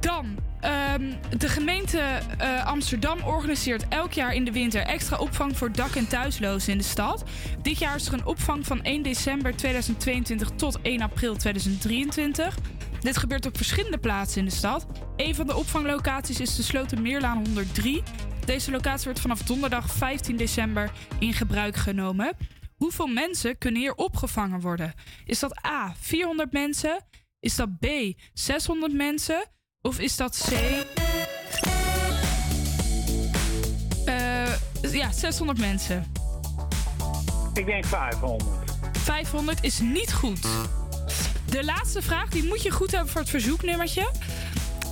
[0.00, 2.00] Dan, ehm, de gemeente
[2.38, 6.78] eh, Amsterdam organiseert elk jaar in de winter extra opvang voor dak- en thuislozen in
[6.78, 7.24] de stad.
[7.62, 12.58] Dit jaar is er een opvang van 1 december 2022 tot 1 april 2023.
[13.00, 14.86] Dit gebeurt op verschillende plaatsen in de stad.
[15.16, 18.02] Een van de opvanglocaties is de Slotermeerlaan 103.
[18.44, 22.36] Deze locatie wordt vanaf donderdag 15 december in gebruik genomen.
[22.76, 24.94] Hoeveel mensen kunnen hier opgevangen worden?
[25.24, 27.04] Is dat A, 400 mensen?
[27.40, 27.86] Is dat B,
[28.32, 29.44] 600 mensen?
[29.82, 30.52] Of is dat C...
[34.04, 36.12] Eh, ja, 600 mensen.
[37.54, 38.44] Ik denk 500.
[38.92, 40.46] 500 is niet goed.
[41.50, 44.10] De laatste vraag, die moet je goed hebben voor het verzoeknummertje.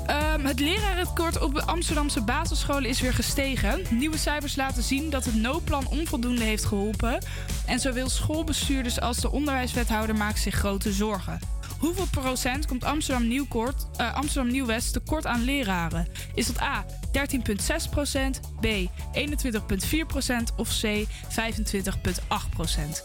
[0.06, 3.82] Ehm, het lerarentekort op de Amsterdamse basisscholen is weer gestegen.
[3.90, 7.18] Nieuwe cijfers laten zien dat het noodplan onvoldoende heeft geholpen.
[7.66, 11.55] En zowel schoolbestuurders als de onderwijswethouder maken zich grote zorgen.
[11.78, 16.06] Hoeveel procent komt Amsterdam, Nieuwkoort, eh, Amsterdam Nieuw-West tekort aan leraren?
[16.34, 18.66] Is dat A 13,6 procent, B
[19.12, 23.04] 21,4 procent of C 25,8 procent?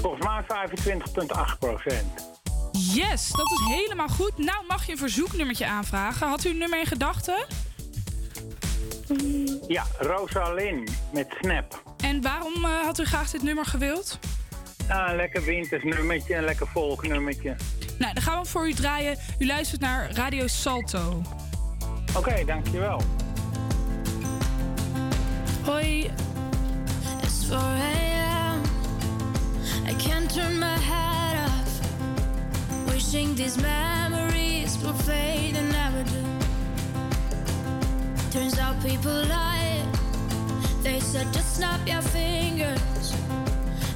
[0.00, 2.28] Volgens mij 25,8 procent.
[2.72, 4.38] Yes, dat is helemaal goed.
[4.38, 6.28] Nou mag je een verzoeknummertje aanvragen.
[6.28, 7.46] Had u een nummer in gedachten?
[9.68, 11.82] Ja, Rosalind met Snap.
[11.96, 14.18] En waarom eh, had u graag dit nummer gewild?
[14.90, 17.56] Ah, een lekker wintersnummertje, een lekker volgnummertje.
[17.98, 19.18] Nou, dan gaan we voor u draaien.
[19.38, 21.22] U luistert naar Radio Salto.
[22.16, 23.02] Oké, dankjewel.
[25.64, 26.10] Hoi.
[27.22, 28.62] It's 4 a.m.
[29.88, 31.80] I can't turn my head off.
[32.92, 36.24] Wishing these memories will fade and never do.
[38.30, 39.84] Turns out people lie.
[40.82, 43.12] They said just snap your fingers.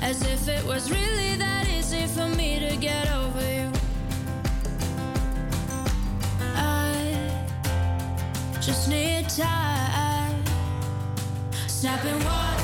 [0.05, 3.73] As if it was really that easy for me to get over you.
[6.55, 6.93] I
[8.61, 10.45] just need time.
[11.67, 12.64] Snapping one,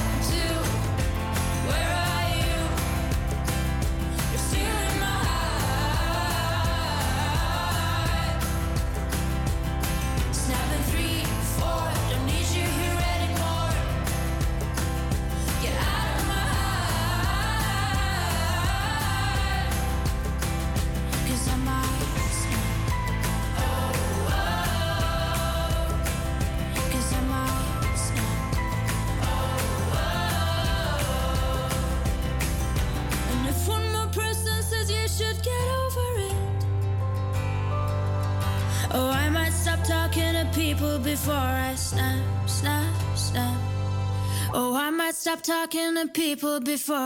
[46.71, 47.00] people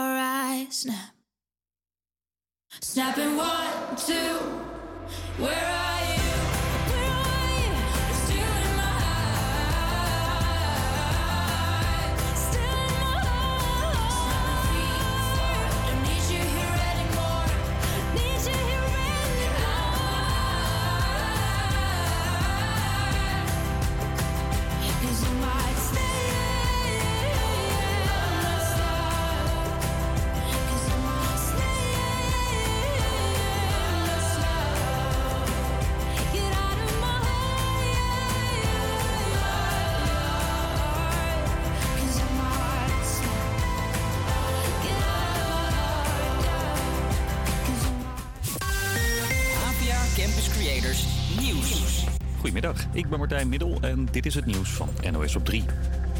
[53.30, 55.63] En dit is het nieuws van NOS op 3.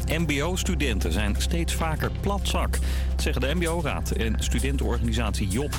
[0.06, 2.78] MBO-studenten zijn steeds vaker platzak,
[3.16, 5.70] zeggen de MBO-raad en studentenorganisatie Job.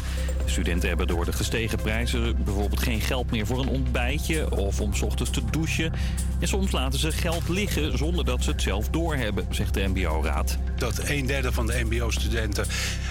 [0.45, 4.82] De studenten hebben door de gestegen prijzen bijvoorbeeld geen geld meer voor een ontbijtje of
[4.82, 5.93] om ochtends te douchen.
[6.39, 10.57] En soms laten ze geld liggen zonder dat ze het zelf doorhebben, zegt de MBO-raad.
[10.78, 12.65] Dat een derde van de MBO-studenten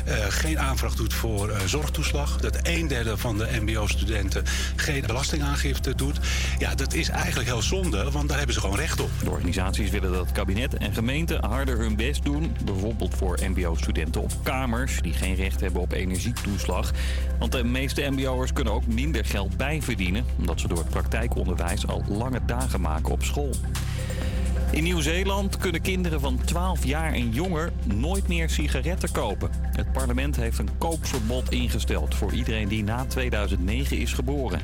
[0.05, 2.37] eh, geen aanvraag doet voor eh, zorgtoeslag.
[2.37, 4.45] Dat een derde van de MBO-studenten
[4.77, 6.19] geen belastingaangifte doet.
[6.59, 9.11] Ja, dat is eigenlijk heel zonde, want daar hebben ze gewoon recht op.
[9.23, 12.57] De organisaties willen dat kabinet en gemeente harder hun best doen.
[12.65, 16.93] Bijvoorbeeld voor mbo-studenten op kamers die geen recht hebben op energietoeslag.
[17.39, 20.25] Want de meeste mbo'ers kunnen ook minder geld bijverdienen...
[20.39, 23.51] omdat ze door het praktijkonderwijs al lange dagen maken op school.
[24.77, 29.51] In Nieuw-Zeeland kunnen kinderen van 12 jaar en jonger nooit meer sigaretten kopen.
[29.73, 34.61] Het parlement heeft een koopverbod ingesteld voor iedereen die na 2009 is geboren.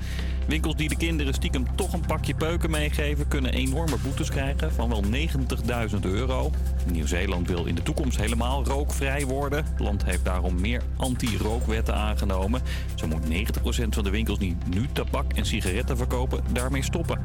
[0.47, 3.29] Winkels die de kinderen stiekem toch een pakje peuken meegeven...
[3.29, 5.03] kunnen enorme boetes krijgen van wel
[5.91, 6.51] 90.000 euro.
[6.93, 9.65] Nieuw-Zeeland wil in de toekomst helemaal rookvrij worden.
[9.65, 12.63] Het land heeft daarom meer anti-rookwetten aangenomen.
[12.95, 17.21] Zo moet 90% van de winkels die nu tabak en sigaretten verkopen daarmee stoppen.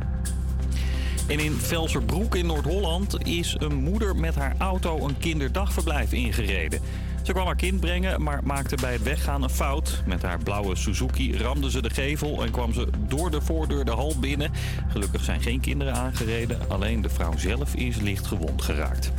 [1.27, 6.81] En in Velserbroek in Noord-Holland is een moeder met haar auto een kinderdagverblijf ingereden.
[7.23, 10.01] Ze kwam haar kind brengen, maar maakte bij het weggaan een fout.
[10.05, 13.91] Met haar blauwe Suzuki ramde ze de gevel en kwam ze door de voordeur de
[13.91, 14.51] hal binnen.
[14.87, 19.11] Gelukkig zijn geen kinderen aangereden, alleen de vrouw zelf is licht gewond geraakt.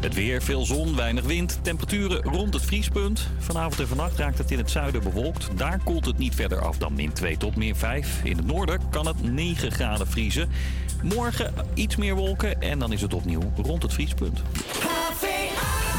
[0.00, 1.58] Het weer, veel zon, weinig wind.
[1.62, 3.28] Temperaturen rond het vriespunt.
[3.38, 5.48] Vanavond en vannacht raakt het in het zuiden bewolkt.
[5.56, 8.20] Daar koelt het niet verder af dan min 2 tot min 5.
[8.24, 10.48] In het noorden kan het 9 graden vriezen.
[11.04, 14.42] Morgen iets meer wolken en dan is het opnieuw rond het vriespunt.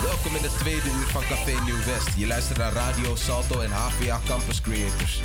[0.03, 2.18] Welkom in het tweede uur van Café Nieuw West.
[2.18, 5.20] Je luistert naar Radio Salto en HVA Campus Creators.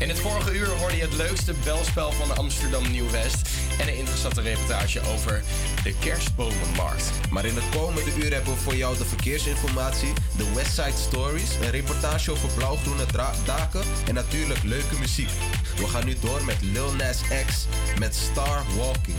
[0.00, 3.48] In het vorige uur hoorde je het leukste belspel van Amsterdam Nieuw-West...
[3.80, 5.42] en een interessante reportage over
[5.82, 7.10] de kerstbomenmarkt.
[7.30, 11.70] Maar in het komende uur hebben we voor jou de verkeersinformatie, de Westside Stories, een
[11.70, 13.04] reportage over blauwgroene
[13.44, 15.30] daken en natuurlijk leuke muziek.
[15.76, 17.66] We gaan nu door met Lil Nas X
[17.98, 19.18] met Star Walking.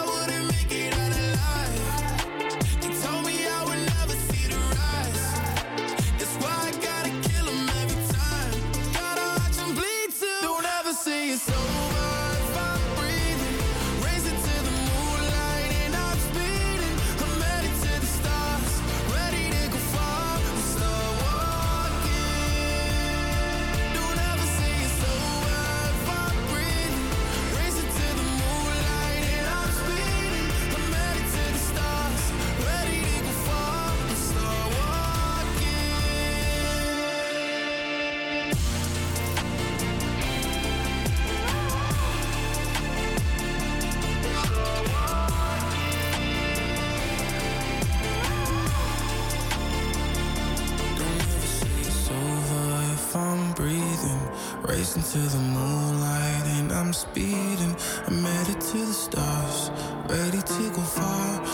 [54.93, 57.75] dancing to the moonlight and I'm speeding.
[58.07, 59.71] I'm headed to the stars,
[60.09, 61.50] ready to go far.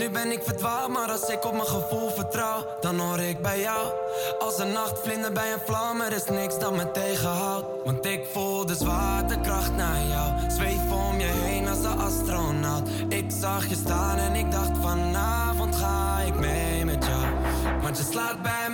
[0.00, 3.60] Nu ben ik verdwaald, maar als ik op mijn gevoel vertrouw, dan hoor ik bij
[3.60, 3.92] jou.
[4.38, 7.66] Als een nachtvlinder bij een vlam, er is niks dat me tegenhoudt.
[7.84, 10.50] Want ik voel de zwaartekracht naar jou.
[10.50, 12.88] Zweef om je heen als een astronaut.
[13.08, 17.26] Ik zag je staan en ik dacht vanavond ga ik mee met jou.
[17.82, 18.69] Want je slaat bij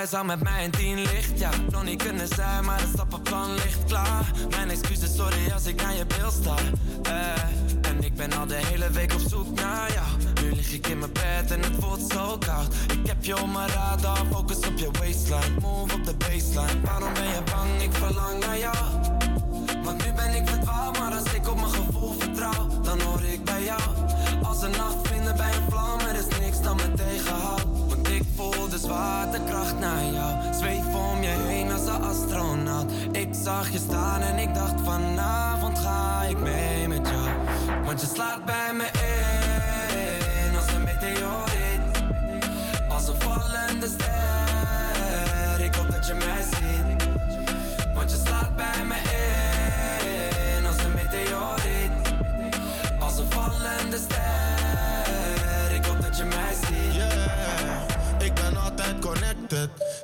[0.00, 1.50] jij zou met mij in tien licht, ja.
[1.70, 4.30] Nog niet kunnen zijn, maar het stappenplan ligt klaar.
[4.50, 6.54] Mijn excuses, sorry als ik naar je beeld sta.
[7.02, 10.06] Eh, en ik ben al de hele week op zoek naar jou.
[10.42, 12.74] Nu lig ik in mijn bed en het voelt zo koud.
[12.92, 15.60] Ik heb je op mijn radar, focus op je waistline.
[15.60, 16.80] Move op de baseline.
[16.84, 17.82] Waarom ben je bang?
[17.82, 18.76] Ik verlang naar jou.
[19.82, 23.44] Want nu ben ik verdwaald, maar als ik op mijn gevoel vertrouw, dan hoor ik
[23.44, 23.82] bij jou.
[24.42, 27.59] Als een nachtvlinder bij een vlam, er is niks dat me tegenhoudt.
[28.40, 30.54] Voel de zwaartekracht naar jou.
[30.54, 32.90] Zweef om je heen als een astronaut.
[33.12, 37.28] Ik zag je staan en ik dacht vanavond ga ik mee met jou.
[37.84, 41.80] Want je slaat bij me in als een meteoriet.
[42.88, 47.08] Als een vallende ster, ik hoop dat je mij ziet.
[47.94, 48.96] Want je slaat bij me
[50.56, 51.92] in als een meteoriet.
[52.98, 54.49] Als een vallende ster,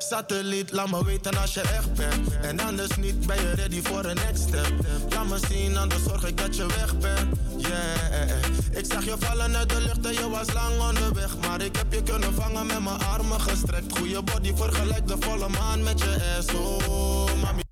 [0.09, 2.41] Satelliet, laat me weten als je echt bent.
[2.43, 4.73] En anders niet, ben je ready voor een next step.
[5.11, 7.37] Laat me zien, anders zorg ik dat je weg bent.
[7.57, 11.37] Yeah, ik zag je vallen uit de lucht en je was lang onderweg.
[11.39, 13.99] Maar ik heb je kunnen vangen met mijn armen gestrekt.
[13.99, 16.55] Goeie body, vergelijk de volle maan met je ass.
[16.55, 17.63] Oh, mami.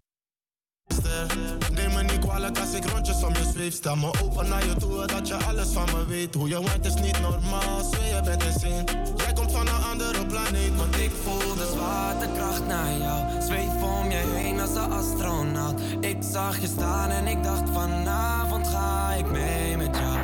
[1.72, 3.74] Neem me niet kwalijk als ik rondjes om je zweef.
[3.74, 6.34] Sta me open naar je toe, dat je alles van me weet.
[6.34, 8.84] Hoe je waait is niet normaal, zweer je bent insane.
[9.16, 9.32] Jij
[9.64, 13.42] van een andere planeet, Want ik voel de zwaartekracht naar jou.
[13.42, 15.80] Zweef om je heen als een astronaut.
[16.00, 20.18] Ik zag je staan en ik dacht vanavond ga ik mee met jou.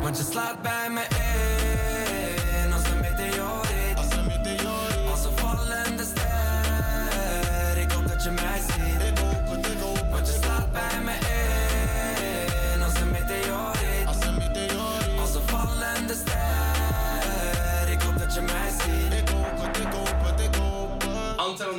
[0.00, 1.61] Want je slaat bij me in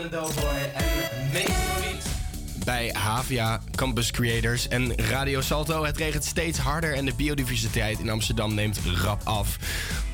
[0.01, 2.05] en Doughboy en Meteoriet.
[2.65, 5.83] Bij Havia, Campus Creators en Radio Salto.
[5.85, 9.57] Het regent steeds harder en de biodiversiteit in Amsterdam neemt rap af.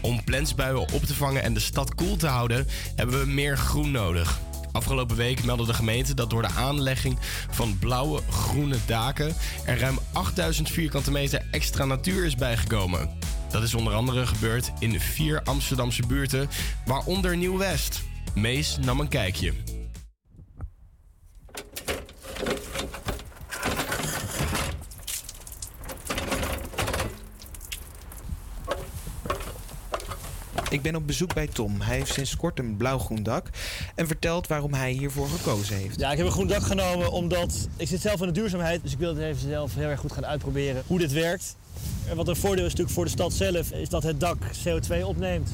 [0.01, 3.91] Om plensbuien op te vangen en de stad koel te houden, hebben we meer groen
[3.91, 4.39] nodig.
[4.71, 7.17] Afgelopen week meldde de gemeente dat door de aanlegging
[7.49, 9.35] van blauwe groene daken
[9.65, 13.09] er ruim 8000 vierkante meter extra natuur is bijgekomen.
[13.51, 16.49] Dat is onder andere gebeurd in vier Amsterdamse buurten,
[16.85, 18.08] waaronder Nieuw-West.
[18.39, 19.53] Mees nam een kijkje.
[30.69, 31.81] Ik ben op bezoek bij Tom.
[31.81, 33.49] Hij heeft sinds kort een blauw-groen dak
[33.95, 35.99] en vertelt waarom hij hiervoor gekozen heeft.
[35.99, 38.81] Ja, ik heb een groen dak genomen omdat ik zit zelf in de duurzaamheid.
[38.83, 41.55] Dus ik wil het even zelf heel erg goed gaan uitproberen hoe dit werkt.
[42.09, 44.37] En wat een voordeel is natuurlijk voor de stad zelf, is dat het dak
[44.67, 45.49] CO2 opneemt.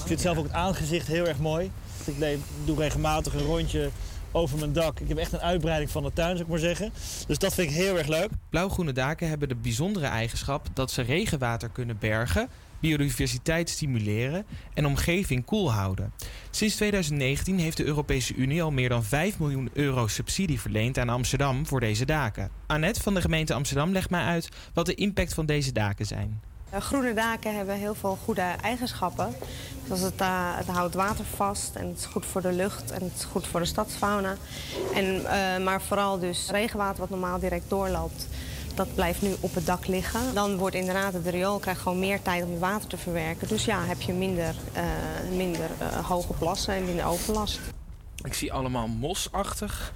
[0.00, 1.70] Ik vind zelf ook het aangezicht heel erg mooi.
[2.04, 3.90] Ik doe regelmatig een rondje
[4.32, 5.00] over mijn dak.
[5.00, 6.92] Ik heb echt een uitbreiding van de tuin, zou ik maar zeggen.
[7.26, 8.28] Dus dat vind ik heel erg leuk.
[8.50, 12.48] Blauwgroene daken hebben de bijzondere eigenschap dat ze regenwater kunnen bergen,
[12.80, 14.44] biodiversiteit stimuleren
[14.74, 16.12] en omgeving koel houden.
[16.50, 21.08] Sinds 2019 heeft de Europese Unie al meer dan 5 miljoen euro subsidie verleend aan
[21.08, 22.50] Amsterdam voor deze daken.
[22.66, 26.40] Annette van de gemeente Amsterdam legt mij uit wat de impact van deze daken zijn.
[26.72, 29.34] Eh, Groene daken hebben heel veel goede eigenschappen.
[29.86, 33.02] Zoals het, eh, het houdt water vast en het is goed voor de lucht en
[33.02, 34.36] het is goed voor de stadsfauna.
[34.94, 38.26] En, eh, maar vooral dus regenwater wat normaal direct doorloopt,
[38.74, 40.34] dat blijft nu op het dak liggen.
[40.34, 43.48] Dan wordt inderdaad het riool krijgt gewoon meer tijd om het water te verwerken.
[43.48, 44.54] Dus ja, heb je minder,
[45.30, 45.70] minder
[46.02, 47.60] hoge plassen en minder overlast.
[48.24, 49.92] Ik zie allemaal mosachtig.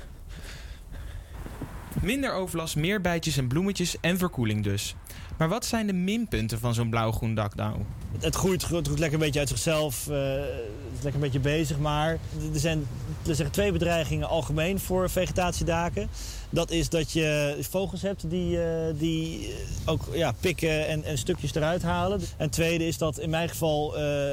[2.03, 4.95] Minder overlast, meer bijtjes en bloemetjes en verkoeling dus.
[5.39, 7.77] Maar wat zijn de minpunten van zo'n blauw-groen dak nou?
[8.19, 10.09] Het groeit, het groeit lekker een beetje uit zichzelf.
[10.09, 11.79] eh, het is lekker een beetje bezig.
[11.79, 12.11] Maar
[12.53, 12.87] er zijn,
[13.29, 16.09] er zijn twee bedreigingen algemeen voor vegetatiedaken.
[16.51, 19.55] Dat is dat je vogels hebt die, eh, die
[19.85, 22.21] ook ja, pikken en, en stukjes eruit halen.
[22.37, 24.31] En tweede is dat in mijn geval eh,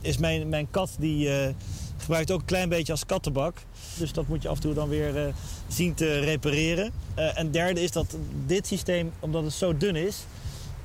[0.00, 1.40] is mijn, mijn kat die...
[1.40, 1.54] eh,
[2.02, 3.56] gebruikt ook een klein beetje als kattenbak.
[3.98, 5.32] Dus dat moet je af en toe dan weer eh,
[5.68, 6.92] zien te repareren.
[7.14, 8.16] Eh, en derde is dat
[8.46, 10.24] dit systeem, omdat het zo dun is,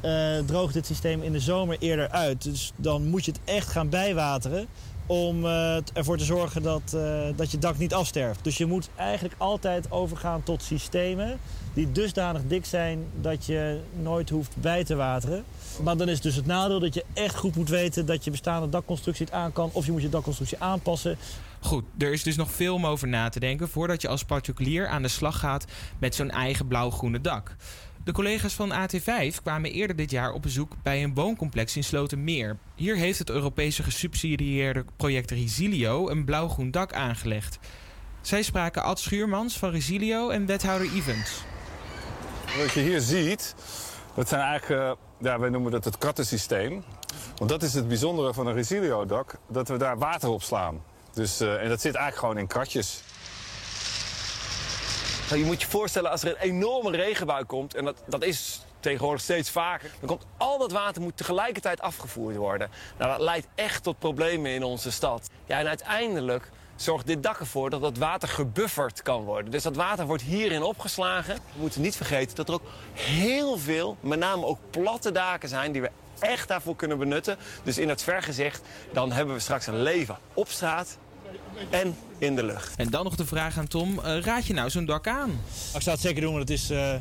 [0.02, 2.44] eh, droogt dit systeem in de zomer eerder uit.
[2.44, 4.68] Dus dan moet je het echt gaan bijwateren
[5.06, 6.98] om ervoor te zorgen dat,
[7.36, 8.44] dat je dak niet afsterft.
[8.44, 11.40] Dus je moet eigenlijk altijd overgaan tot systemen
[11.78, 15.44] die dusdanig dik zijn dat je nooit hoeft bij te wateren.
[15.84, 18.70] Maar dan is dus het nadeel dat je echt goed moet weten dat je bestaande
[18.70, 19.70] dakconstructie het aan kan.
[19.74, 21.18] Of je moet je dakconstructie aanpassen.
[21.68, 24.88] Goed, er is dus nog veel om over na te denken voordat je als particulier
[24.88, 25.65] aan de slag gaat
[25.99, 27.56] met zo'n eigen blauw-groene dak.
[28.03, 32.57] De collega's van AT5 kwamen eerder dit jaar op bezoek bij een wooncomplex in Slotermeer.
[32.76, 37.60] Hier heeft het Europese gesubsidieerde project Resilio een blauw-groen dak aangelegd.
[38.22, 41.44] Zij spraken Ad Schuurmans van Resilio en wethouder Evans.
[42.57, 43.56] Wat je hier ziet,
[44.15, 46.84] dat zijn eigenlijk, eh, ja, wij noemen dat het kattensysteem.
[47.35, 50.81] Want dat is het bijzondere van een Resilio-dak, dat we daar water op slaan.
[51.18, 53.02] Dus, eh, en dat zit eigenlijk gewoon in kratjes.
[55.30, 58.61] Nou, je moet je voorstellen als er een enorme regenbui komt, en dat, dat is
[58.80, 62.69] tegenwoordig steeds vaker, dan komt al dat water moet tegelijkertijd afgevoerd worden.
[62.98, 65.30] Nou, dat leidt echt tot problemen in onze stad.
[65.45, 69.52] Ja, en uiteindelijk zorgt dit dak ervoor dat dat water gebufferd kan worden.
[69.52, 71.35] Dus dat water wordt hierin opgeslagen.
[71.35, 75.72] We moeten niet vergeten dat er ook heel veel, met name ook platte daken zijn,
[75.72, 75.89] die we
[76.19, 77.38] echt daarvoor kunnen benutten.
[77.64, 78.61] Dus in het vergezicht,
[78.94, 80.98] dan hebben we straks een leven op straat
[81.70, 82.76] en in de lucht.
[82.76, 85.30] En dan nog de vraag aan Tom: eh, raad je nou zo'n dak aan?
[85.74, 86.91] Ik zou het zeker doen, want het is, eh,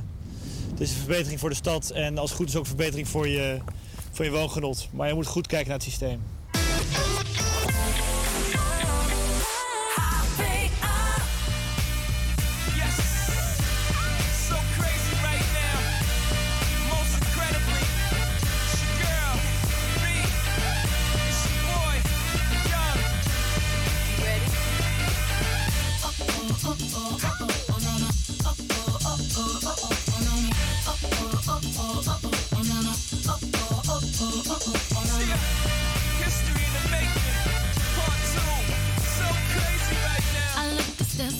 [0.70, 1.90] het is een verbetering voor de stad.
[1.90, 3.58] En als het goed is ook een verbetering voor je,
[4.12, 4.88] voor je woongenot.
[4.92, 6.22] Maar je moet goed kijken naar het systeem.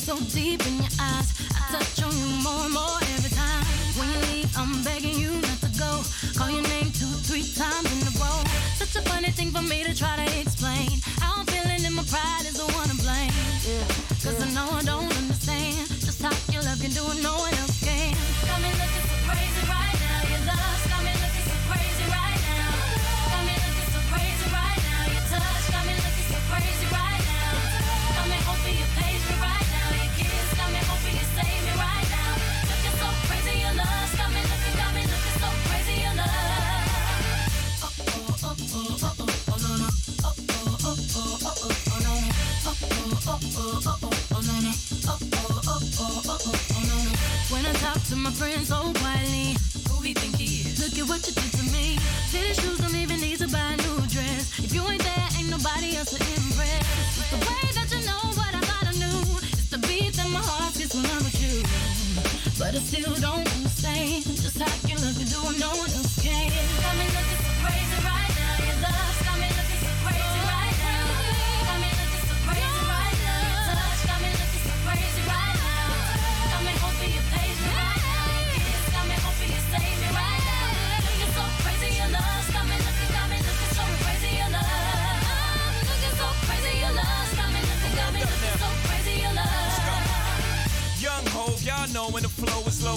[0.06, 1.34] So deep in your eyes.
[1.50, 3.64] I touch on you more and more every time.
[3.98, 5.92] When you leave, I'm begging you not to go.
[6.38, 8.38] Call your name two, three times in a row.
[8.78, 11.02] Such a funny thing for me to try to explain.
[11.18, 13.34] How I'm feeling and my pride is the one to blame.
[14.22, 17.54] Cause I know I don't understand just how your love can do it, no one
[17.54, 17.65] else
[48.08, 49.56] to my friends oh, so quietly,
[49.90, 50.78] who he think he is?
[50.78, 51.98] Look at what you did to me.
[52.30, 54.62] Fitted shoes don't even need to buy a new dress.
[54.62, 56.86] If you ain't there, ain't nobody else to impress.
[57.18, 59.18] It's the way that you know what I thought I knew.
[59.58, 61.66] It's the beat that my heart gets when I'm with you.
[62.54, 65.95] But I still don't understand just how you look and do what no one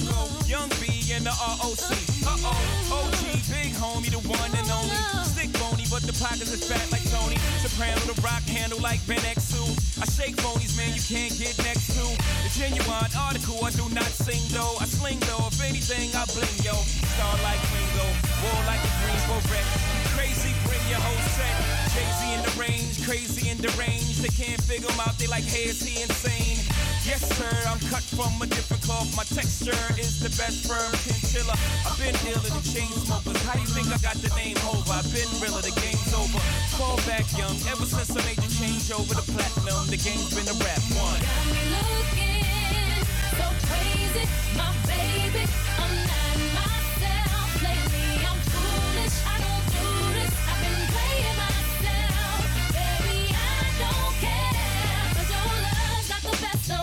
[0.05, 0.27] flow.
[0.47, 1.91] Young B and the ROC.
[2.23, 3.21] Uh oh, OG,
[3.51, 4.95] big homie, the one and only.
[5.25, 7.37] Stick bony, but the pockets is fat like Tony.
[7.61, 9.55] Soprano, the rock handle like Ben X2.
[10.01, 12.03] I shake phonies, man, you can't get next to.
[12.43, 14.77] The genuine article, I do not sing though.
[14.79, 16.75] I sling though, if anything, I bling yo.
[17.15, 18.07] Star like Ringo,
[18.43, 19.67] war like a Greensboro wreck.
[20.15, 21.78] Crazy, bring your whole set.
[21.93, 24.17] Jay-Z in the range, crazy in the range.
[24.19, 26.61] They can't figure him out, they like, hey, is he insane?
[27.07, 29.09] Yes, sir, I'm cut from a different cloth.
[29.17, 31.57] My texture is the best firm chinchilla.
[31.87, 33.41] I've been iller than chain smokers.
[33.47, 34.93] How do you think I got the name over?
[34.93, 36.37] I've been realer, the game's over.
[36.77, 40.45] Fall back young, ever since I made the change over the platinum, the game's been
[40.45, 41.17] a rap one.
[41.17, 43.01] Got me looking
[43.33, 45.49] so crazy, my baby.
[45.81, 46.08] I'm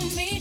[0.00, 0.35] the best of me,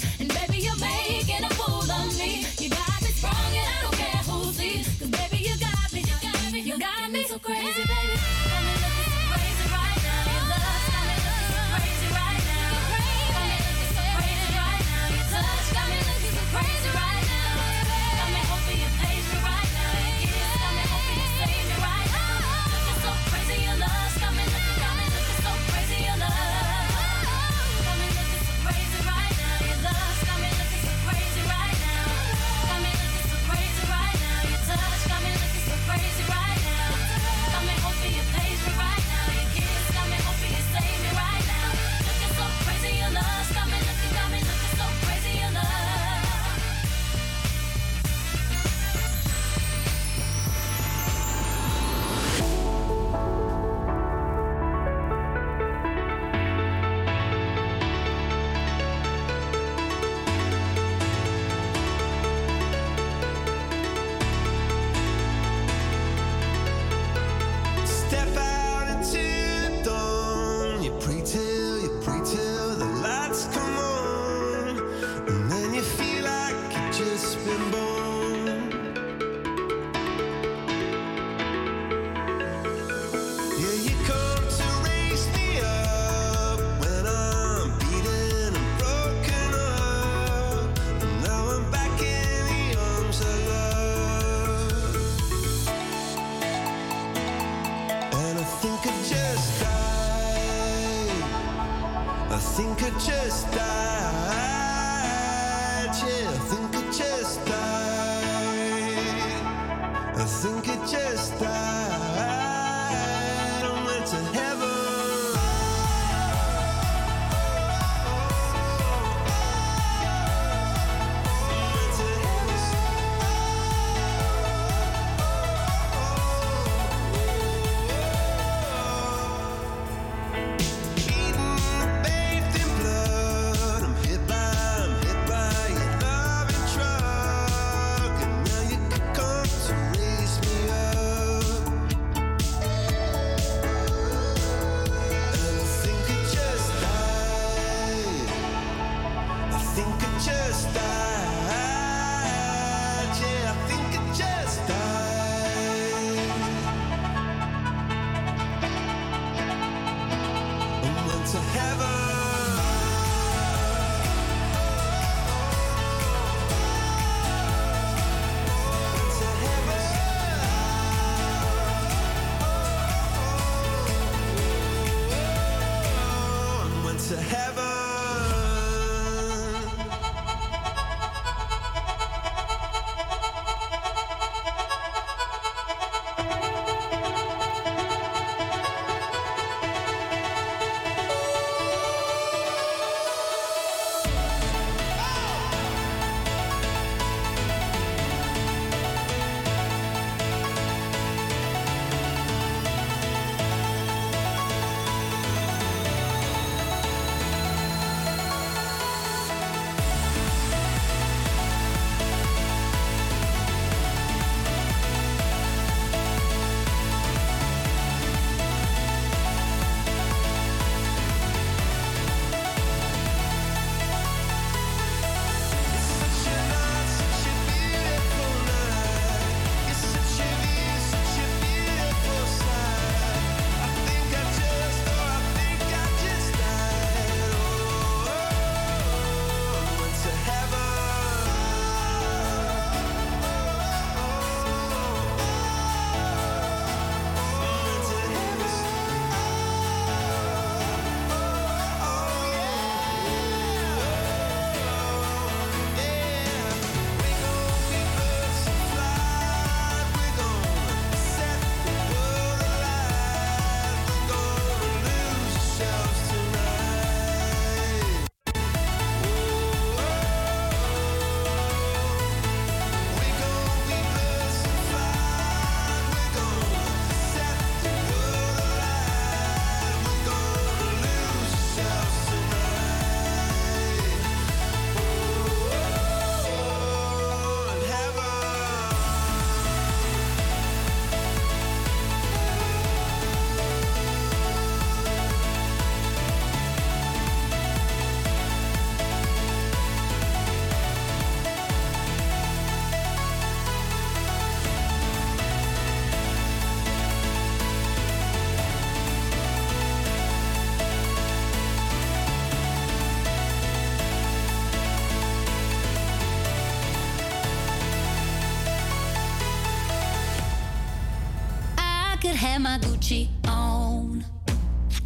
[322.45, 324.05] my Gucci on.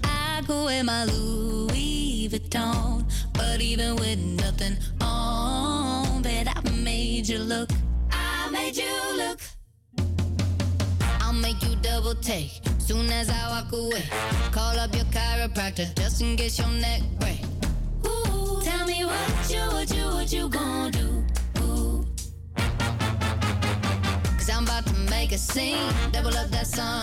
[0.06, 3.04] I go in my Louis Vuitton.
[3.34, 7.70] But even with nothing on, bet I made you look.
[8.12, 9.42] I made you look.
[11.20, 14.06] I'll make you double take soon as I walk away.
[14.54, 17.42] Call up your chiropractor just in case your neck break.
[18.08, 21.08] Ooh, tell me what you, what you, what you gon' do?
[21.64, 22.06] Ooh.
[24.38, 26.59] Cause I'm about to make a scene, double up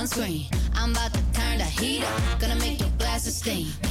[0.07, 0.47] sunscreen.
[0.75, 3.86] I'm about to turn the heat up, gonna make your glasses steam.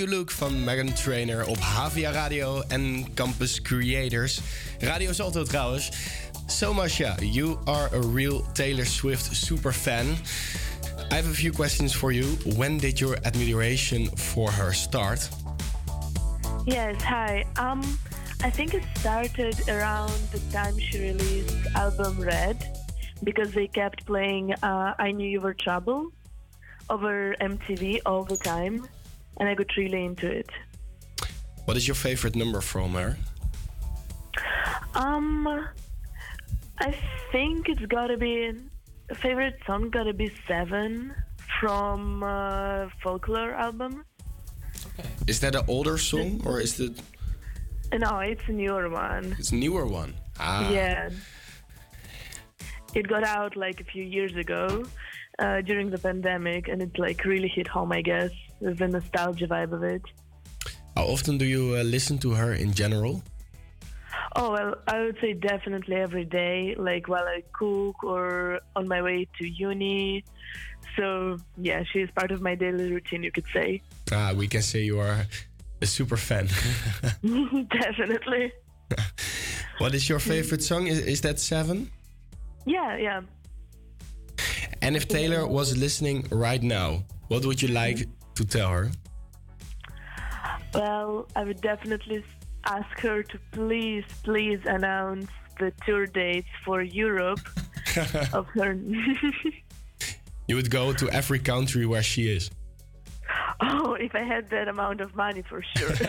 [0.00, 4.40] You Look van Megan Trainer op Havia Radio en Campus Creators.
[4.78, 5.90] Radio Salto trouwens.
[6.46, 10.06] So Masha, you are a real Taylor Swift super fan.
[11.10, 12.24] I have a few questions for you.
[12.56, 15.28] When did your admiration for her start?
[16.64, 17.44] Yes, hi.
[17.58, 17.82] Um,
[18.42, 22.56] I think it started around the time she released album Red,
[23.22, 26.10] because they kept playing uh, "I Knew You Were Trouble"
[26.88, 28.88] over MTV all the time,
[29.40, 30.48] and I got really into it.
[31.64, 33.16] What is your favorite number from her?
[34.94, 35.46] Um,
[36.78, 36.94] I
[37.32, 38.52] think it's gotta be
[39.10, 39.90] a favorite song.
[39.90, 41.14] Gotta be Seven
[41.60, 44.04] from uh, Folklore album.
[44.98, 45.08] Okay.
[45.26, 46.92] Is that an older song or is it
[47.92, 49.36] No, it's a newer one.
[49.38, 50.14] it's a newer one?
[50.38, 50.68] Ah.
[50.70, 51.10] Yeah.
[52.94, 54.84] It got out like a few years ago
[55.38, 59.72] uh, during the pandemic, and it like really hit home, I guess, the nostalgia vibe
[59.72, 60.02] of it.
[60.96, 63.22] How often do you uh, listen to her in general?
[64.36, 69.02] Oh, well, I would say definitely every day, like while I cook or on my
[69.02, 70.24] way to uni.
[70.96, 73.82] So, yeah, she's part of my daily routine, you could say.
[74.12, 75.26] Ah, we can say you are
[75.80, 76.48] a super fan.
[77.22, 78.52] definitely.
[79.78, 80.86] what is your favorite song?
[80.86, 81.90] Is, is that Seven?
[82.66, 83.20] Yeah, yeah.
[84.82, 88.06] And if Taylor was listening right now, what would you like
[88.40, 88.90] to tell her?
[90.74, 92.24] Well, I would definitely
[92.64, 97.40] ask her to please, please announce the tour dates for Europe
[98.32, 98.78] of her.
[100.48, 102.50] You would go to every country where she is.
[103.60, 105.92] oh, if I had that amount of money, for sure.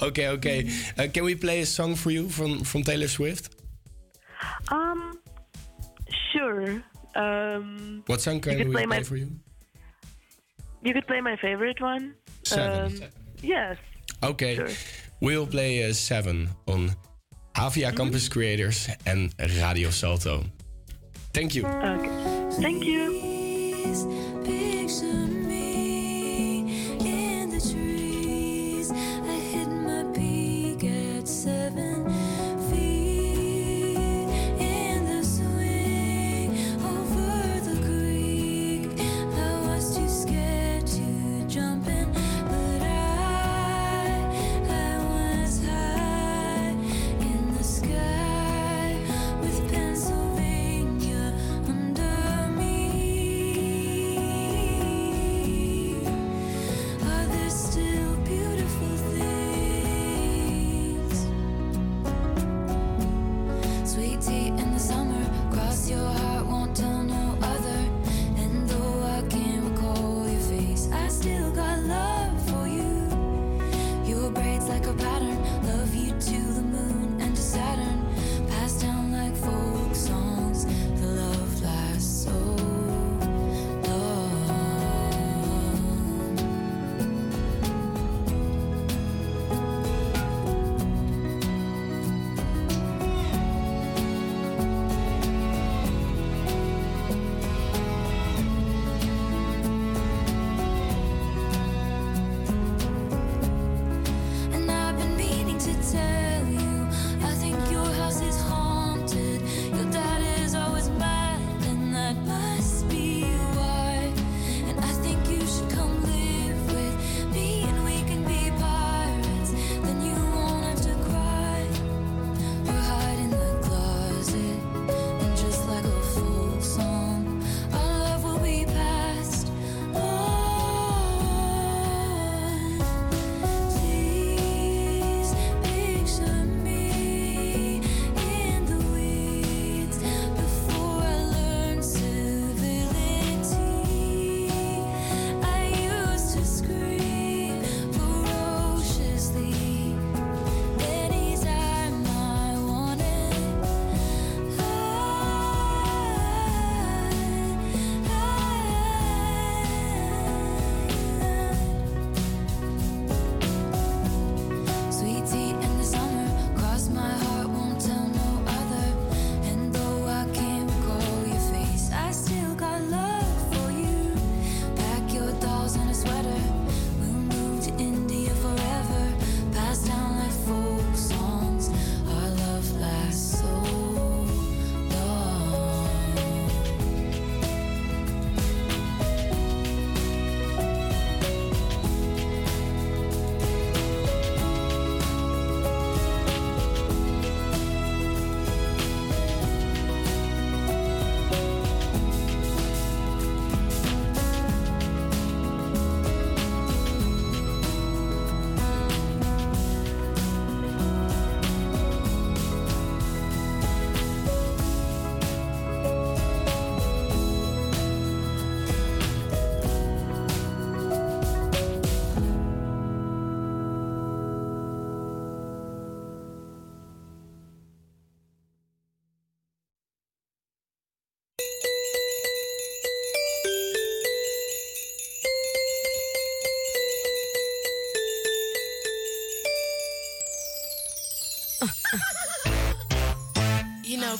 [0.00, 0.70] Okay, okay.
[0.96, 3.44] Uh, can we play a song for you from, from Taylor Swift?
[4.70, 5.18] um,
[6.32, 6.82] sure.
[7.14, 9.28] Um, What song can could we play play my for you?
[10.82, 12.14] You could play my favorite one.
[12.44, 13.02] Seven.
[13.02, 13.08] Um,
[13.42, 13.76] yes.
[14.22, 14.74] Okay,
[15.20, 16.90] we'll play uh, Seven on
[17.54, 20.44] Havia Campus Creators and Radio Salto.
[21.32, 21.66] Thank you.
[21.66, 22.10] Okay.
[22.60, 23.28] Thank you.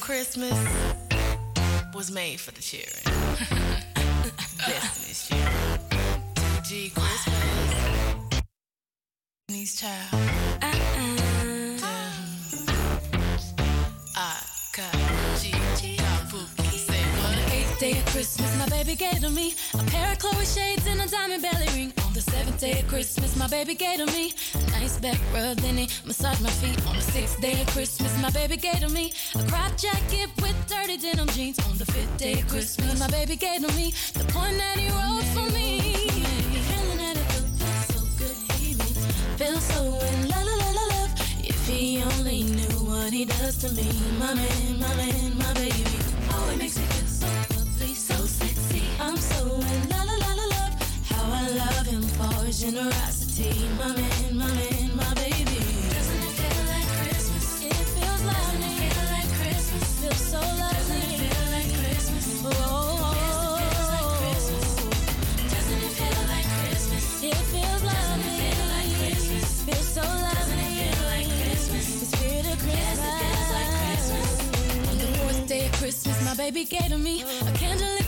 [0.09, 0.59] Christmas
[1.93, 3.05] was made for the children.
[4.67, 5.53] Destiny's children.
[6.65, 8.41] G Christmas.
[9.49, 10.09] Destiny's child.
[10.63, 11.79] Uh-uh.
[14.17, 14.41] I
[14.75, 14.95] got
[15.43, 15.53] G.
[15.77, 16.39] Say On the
[17.21, 17.53] what?
[17.53, 18.48] eighth day of Christmas,
[18.89, 21.93] baby gave to me a pair of Chloe shades and a diamond belly ring.
[22.07, 25.59] On the seventh day of Christmas, my baby gave to me a nice back rub,
[25.59, 26.87] then he massaged my feet.
[26.87, 30.57] On the sixth day of Christmas, my baby gave to me a crop jacket with
[30.67, 31.59] dirty denim jeans.
[31.69, 34.89] On the fifth day of Christmas, my baby gave to me the point that he
[34.89, 35.81] wrote for me.
[36.69, 39.05] Feeling that it feels so good, he makes
[39.37, 41.13] feel so in la la la love.
[41.45, 43.87] If he only knew what he does to me,
[44.19, 45.88] my man, my man, my baby.
[52.49, 55.61] His generosity, my man, my man, my baby.
[55.93, 57.61] Doesn't it feel like Christmas?
[57.63, 58.89] It feels lovely.
[58.89, 59.85] Doesn't it feel like Christmas?
[60.01, 61.05] Feels so lovely.
[61.05, 62.25] Doesn't it feel like Christmas?
[67.21, 67.83] It feels.
[67.85, 68.09] Lovely.
[68.09, 69.45] Doesn't it feel like Christmas?
[69.69, 70.73] Feels so lovely.
[70.73, 71.87] Doesn't it feel like Christmas?
[72.01, 72.17] The
[73.53, 74.89] like Christmas.
[74.89, 78.08] On the fourth day of Christmas, my baby gave to me a dinner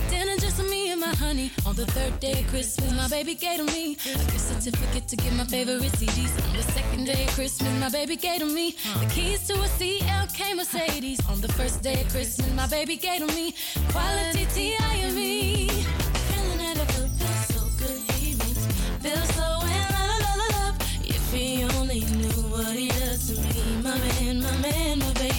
[0.55, 1.51] just me and my honey.
[1.65, 5.15] On the third day of Christmas, my baby gave to me a gift certificate to
[5.15, 6.31] get my favorite CDs.
[6.47, 9.67] On the second day of Christmas, my baby gave to me the keys to a
[9.77, 11.19] CLK Mercedes.
[11.29, 13.53] On the first day of Christmas, my baby gave to me
[13.91, 15.67] quality T.I.M.E.
[15.69, 20.75] Feeling that it feels so good, he makes me so in la la love.
[21.03, 25.30] If he only knew what he does to me, my man, my man, my baby.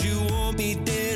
[0.00, 1.11] You want me dead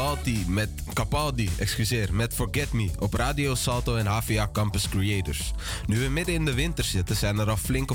[0.00, 5.52] Louis Cabaldi met, Capaldi excuseer, met Forget Me op Radio Salto en HVA Campus Creators.
[5.86, 7.94] Nu we midden in de winter zitten, zijn er al flinke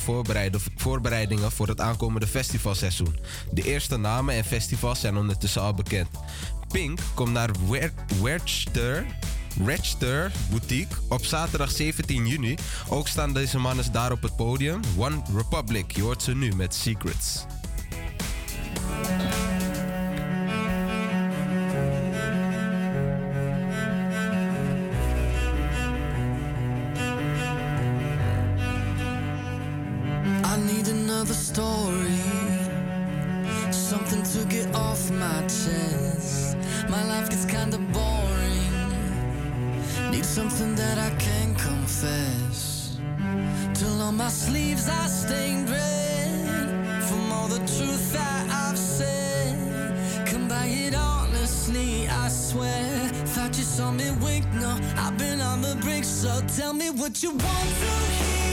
[0.76, 3.20] voorbereidingen voor het aankomende festivalseizoen.
[3.52, 6.08] De eerste namen en festivals zijn ondertussen al bekend.
[6.72, 7.94] Pink komt naar Wer-
[9.58, 12.56] Werchter Boutique op zaterdag 17 juni.
[12.88, 14.80] Ook staan deze mannen daar op het podium.
[14.98, 17.46] One Republic, je hoort ze nu met Secrets.
[54.98, 56.06] I've been on the brink.
[56.06, 58.45] So tell me what you want to hear.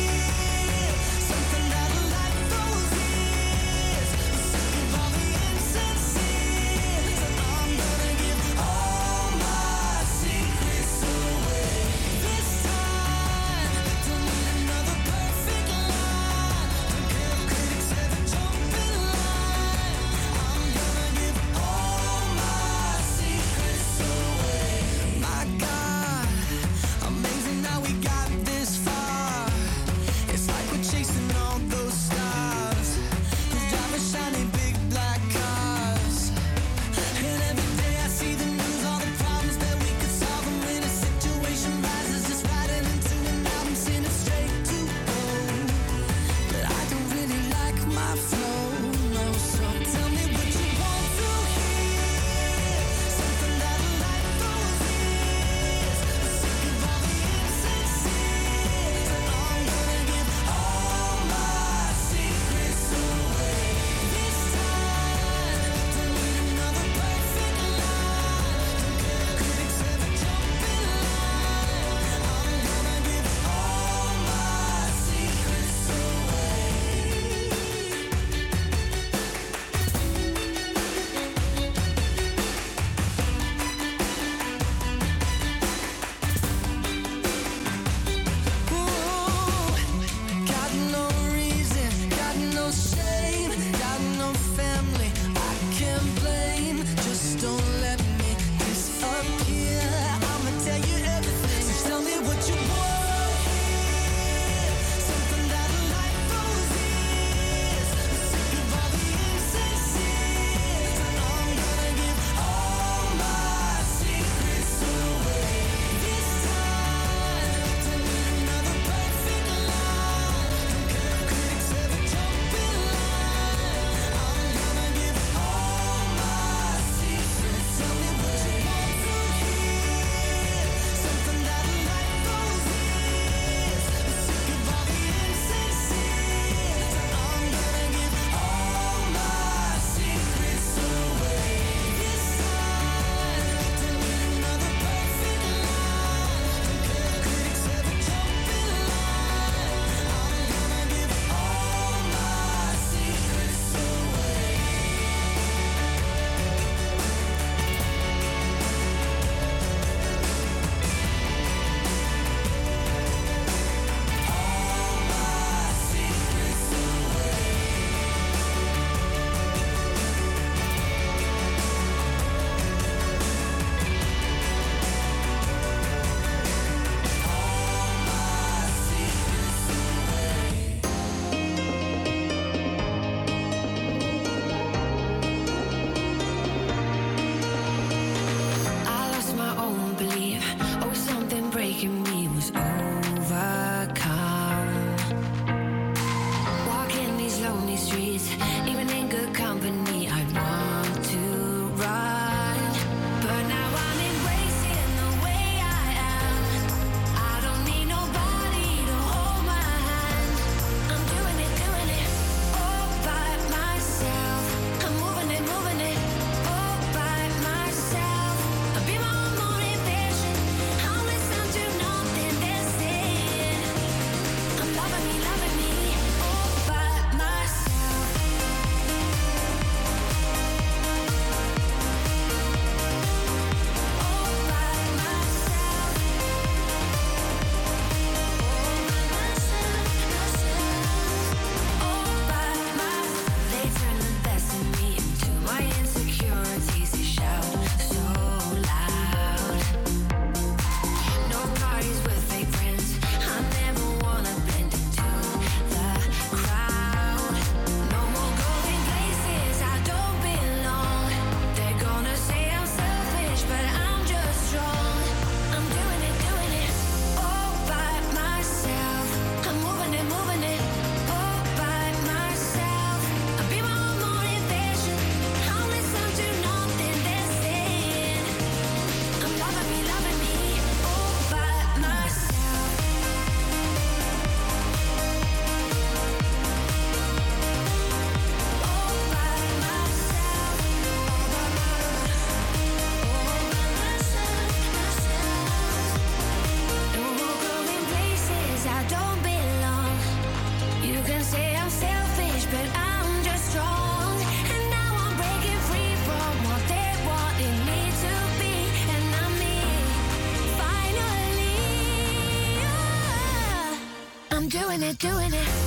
[314.53, 315.62] Doing it, doing it.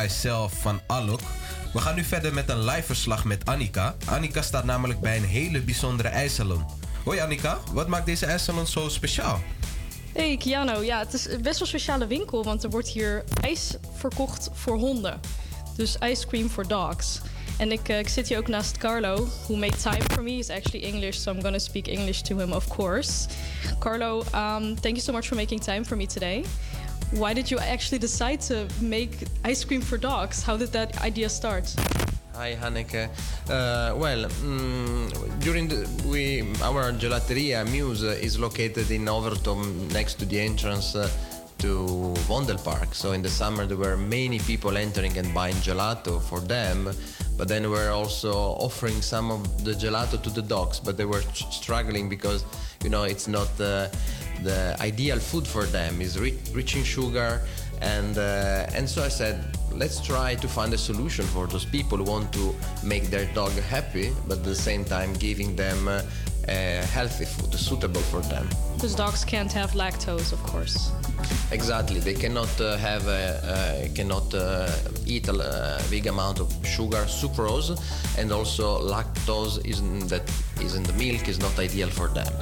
[0.00, 1.20] Myself van Alok.
[1.72, 3.94] We gaan nu verder met een live verslag met Annika.
[4.06, 6.64] Annika staat namelijk bij een hele bijzondere ijssalon.
[7.04, 9.40] Hoi Annika, wat maakt deze ijssalon zo speciaal?
[10.12, 13.74] Hey Kiano, ja, het is best wel een speciale winkel, want er wordt hier ijs
[13.96, 15.20] verkocht voor honden.
[15.76, 17.20] Dus ice cream for dogs.
[17.58, 20.30] En ik, eh, ik zit hier ook naast Carlo, who made time for me.
[20.30, 23.26] He's actually English, so I'm gonna speak English to him, of course.
[23.78, 26.44] Carlo, um, thank you so much for making time for me today.
[27.12, 29.10] Why did you actually decide to make
[29.44, 30.44] ice cream for dogs?
[30.44, 31.74] How did that idea start?
[32.34, 33.08] Hi Hanneke.
[33.48, 40.24] Uh, well, mm, during the we our gelateria Muse is located in Overton, next to
[40.24, 41.10] the entrance uh,
[41.58, 42.94] to Vondelpark.
[42.94, 46.94] So in the summer there were many people entering and buying gelato for them,
[47.36, 48.32] but then we were also
[48.66, 52.44] offering some of the gelato to the dogs, but they were struggling because
[52.84, 53.88] you know it's not uh,
[54.42, 56.00] the ideal food for them.
[56.00, 57.40] is ri- rich in sugar,
[57.80, 59.36] and uh, and so I said
[59.72, 63.52] let's try to find a solution for those people who want to make their dog
[63.52, 66.02] happy, but at the same time giving them uh,
[66.48, 68.48] uh, healthy food suitable for them.
[68.74, 70.90] Because dogs can't have lactose, of course.
[71.52, 74.70] Exactly, they cannot uh, have a, uh, cannot uh,
[75.06, 77.78] eat a big amount of sugar, sucrose,
[78.18, 80.22] and also lactose isn't that
[80.62, 82.32] is in the milk is not ideal for them.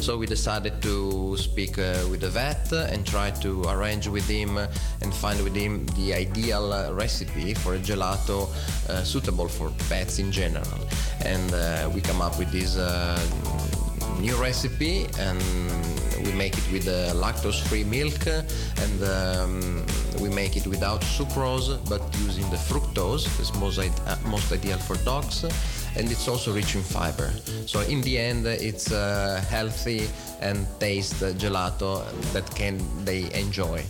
[0.00, 4.58] So we decided to speak uh, with the vet and try to arrange with him
[4.58, 8.48] and find with him the ideal recipe for a gelato
[8.88, 10.78] uh, suitable for pets in general.
[11.24, 12.76] And uh, we come up with this.
[14.20, 15.40] New recipe and
[16.24, 19.86] we make it with uh, lactose-free milk and um,
[20.20, 23.78] we make it without sucrose but using the fructose it's most,
[24.26, 25.44] most ideal for dogs
[25.96, 27.30] and it's also rich in fiber
[27.66, 30.08] so in the end it's a healthy
[30.40, 33.82] and taste uh, gelato that can they enjoy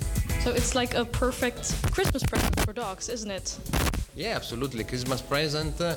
[0.45, 3.59] So it's like a perfect Christmas present for dogs, isn't it?
[4.15, 4.85] Yeah, absolutely.
[4.85, 5.97] Christmas present, uh,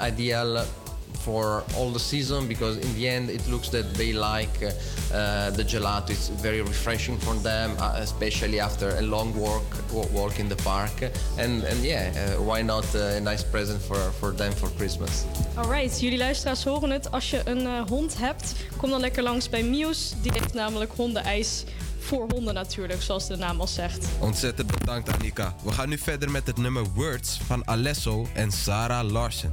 [0.00, 0.64] ideal
[1.12, 4.70] for all the season because in the end it looks that they like uh,
[5.14, 6.10] uh, the gelato.
[6.10, 10.62] It's very refreshing for them, uh, especially after a long walk wa- walk in the
[10.62, 11.10] park.
[11.38, 15.24] And and yeah, uh, why not a nice present for for them for Christmas?
[15.56, 17.10] Alright, jullie luisteraars horen het.
[17.10, 20.14] Als je een hond hebt, kom dan lekker langs bij Muse.
[20.22, 21.64] Die heeft namelijk hondenijs
[21.98, 24.06] voor honden natuurlijk, zoals de naam al zegt.
[24.18, 25.54] Ontzettend bedankt Annika.
[25.62, 29.52] We gaan nu verder met het nummer Words van Alesso en Sarah Larsen.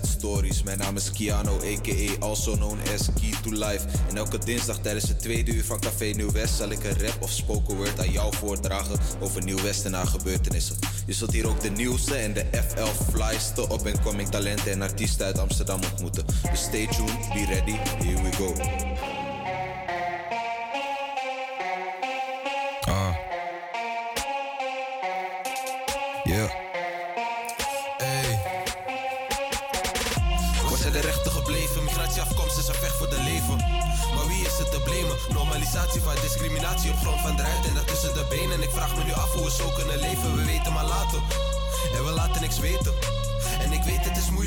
[0.00, 0.62] de Stories.
[0.62, 2.26] Mijn naam is Kiano, a.k.a.
[2.26, 3.86] also known as Key to Life.
[4.08, 7.16] En elke dinsdag tijdens het tweede uur van Café Nieuw West zal ik een rap
[7.22, 10.76] of spoken word aan jou voordragen over Nieuw West en haar gebeurtenissen.
[11.06, 14.82] Je zult hier ook de nieuwste en de FL flyste op en coming talenten en
[14.82, 16.24] artiesten uit Amsterdam ontmoeten.
[16.50, 18.54] Dus stay tuned, be ready, here we go.
[22.92, 23.16] Ah.
[26.24, 26.67] Yeah.
[30.90, 31.84] Zijn de rechten gebleven?
[31.84, 33.56] Migratieafkomst is een vecht voor de leven.
[34.14, 35.16] Maar wie is het te blamen?
[35.32, 38.52] Normalisatie van discriminatie op grond van de huid en dat tussen de benen.
[38.52, 40.36] En ik vraag me nu af hoe we zo kunnen leven.
[40.36, 41.20] We weten maar later.
[41.96, 43.17] En we laten niks weten.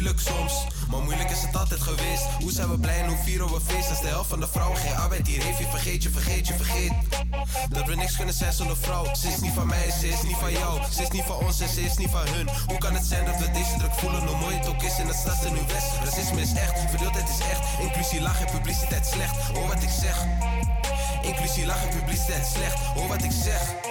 [0.02, 2.24] Moeilijk soms, maar moeilijk is het altijd geweest.
[2.40, 4.78] Hoe zijn we blij en hoe vieren we feest als de helft van de vrouwen
[4.78, 5.58] geen arbeid hier heeft?
[5.58, 6.94] Je vergeet je, vergeet je, vergeet.
[7.70, 9.16] Dat we niks kunnen zijn zonder vrouw.
[9.16, 10.82] Ze is niet van mij, ze is niet van jou.
[10.92, 12.50] Ze is niet van ons en ze is niet van hun.
[12.68, 14.28] Hoe kan het zijn dat we deze druk voelen?
[14.28, 15.92] Hoe mooi het ook is in het en nu west.
[16.04, 17.62] Racisme is echt, verdeeldheid is echt.
[17.80, 19.36] Inclusie laag en publiciteit slecht.
[19.36, 20.26] Hoor wat ik zeg.
[21.22, 22.80] Inclusie laag en publiciteit slecht.
[22.80, 23.91] Hoor wat ik zeg.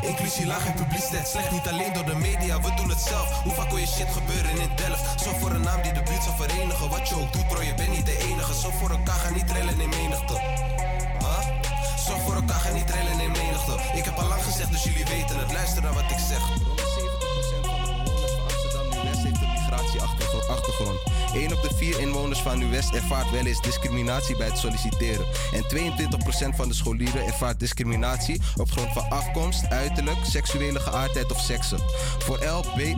[0.00, 3.42] Inclusie laag en publiciteit slecht, niet alleen door de media, we doen het zelf.
[3.42, 5.20] Hoe vaak hoor je shit gebeuren in Delft?
[5.22, 6.88] Zorg voor een naam die de buurt zal verenigen.
[6.88, 8.54] Wat je ook doet, bro, je bent niet de enige.
[8.54, 10.34] Zorg voor elkaar, ga niet trillen in menigte.
[11.18, 11.40] Huh?
[12.06, 13.74] Zorg voor elkaar, ga niet trillen in menigte.
[13.94, 15.52] Ik heb al lang gezegd, dus jullie weten het.
[15.52, 16.42] Luister naar wat ik zeg.
[19.94, 20.98] Migratieachtergrond.
[21.34, 25.26] 1 op de 4 inwoners van Nieuw-West ervaart wel eens discriminatie bij het solliciteren.
[25.52, 25.64] En
[26.52, 31.78] 22% van de scholieren ervaart discriminatie op grond van afkomst, uiterlijk, seksuele geaardheid of seksen.
[32.18, 32.38] Voor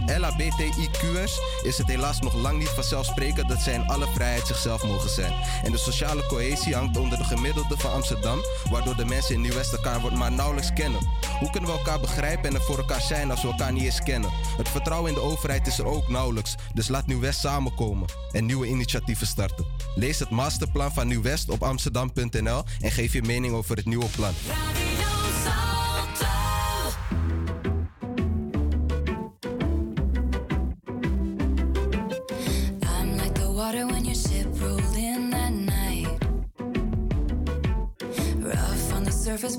[0.07, 5.11] LHBTIQ'ers is het helaas nog lang niet vanzelfsprekend dat zij in alle vrijheid zichzelf mogen
[5.11, 5.33] zijn.
[5.65, 8.39] En de sociale cohesie hangt onder de gemiddelde van Amsterdam,
[8.71, 11.09] waardoor de mensen in Nieuw-West elkaar maar nauwelijks kennen.
[11.39, 14.03] Hoe kunnen we elkaar begrijpen en er voor elkaar zijn als we elkaar niet eens
[14.03, 14.31] kennen?
[14.57, 18.67] Het vertrouwen in de overheid is er ook nauwelijks, dus laat Nieuw-West samenkomen en nieuwe
[18.67, 19.67] initiatieven starten.
[19.95, 24.33] Lees het masterplan van Nieuw-West op amsterdam.nl en geef je mening over het nieuwe plan.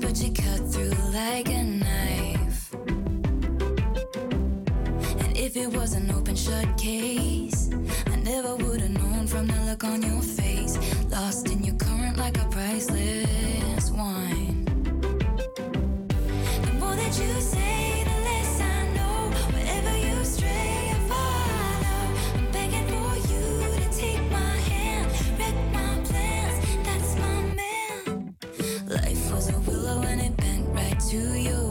[0.00, 2.11] But cut through like a.
[5.54, 7.68] if it was an open shut case,
[8.06, 10.78] I never would have known from the look on your face.
[11.10, 14.64] Lost in your current like a priceless wine.
[16.64, 19.30] The more that you say, the less I know.
[19.52, 22.00] Wherever you stray, I follow.
[22.38, 23.44] I'm begging for you
[23.82, 25.06] to take my hand,
[25.38, 26.56] wreck my plans.
[26.86, 28.34] That's my man.
[28.88, 31.61] Life was a willow and it bent right to your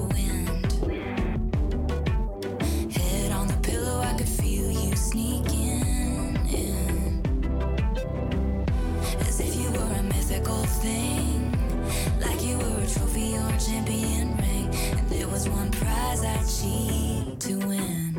[15.43, 18.10] was one prize I'd cheat to win.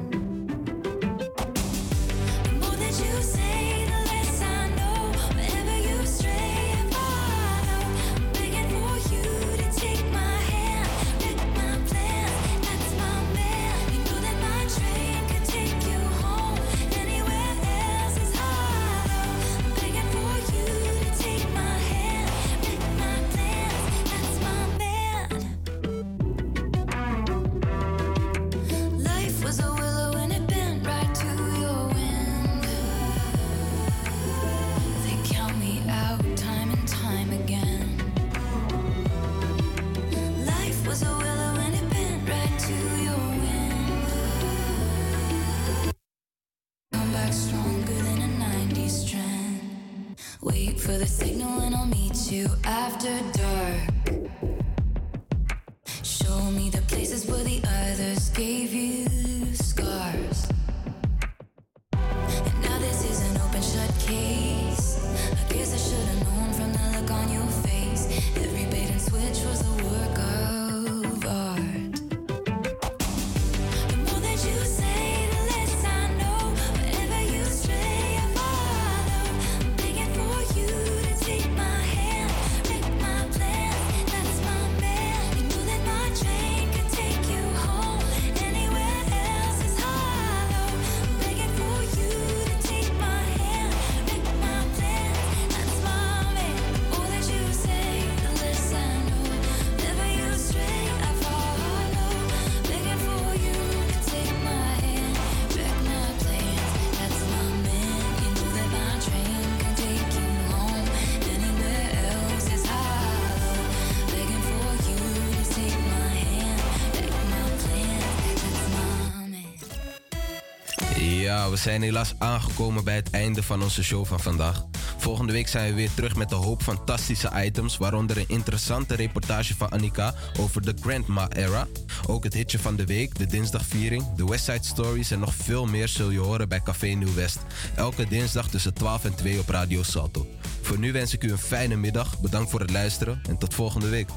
[121.52, 124.64] We zijn helaas aangekomen bij het einde van onze show van vandaag.
[124.96, 129.56] Volgende week zijn we weer terug met een hoop fantastische items, waaronder een interessante reportage
[129.56, 131.66] van Annika over de Grandma Era.
[132.06, 135.88] Ook het hitje van de week, de dinsdagviering, de Westside Stories en nog veel meer
[135.88, 137.38] zul je horen bij Café Nieuw West.
[137.74, 140.26] Elke dinsdag tussen 12 en 2 op Radio Salto.
[140.62, 143.88] Voor nu wens ik u een fijne middag, bedankt voor het luisteren en tot volgende
[143.88, 144.08] week.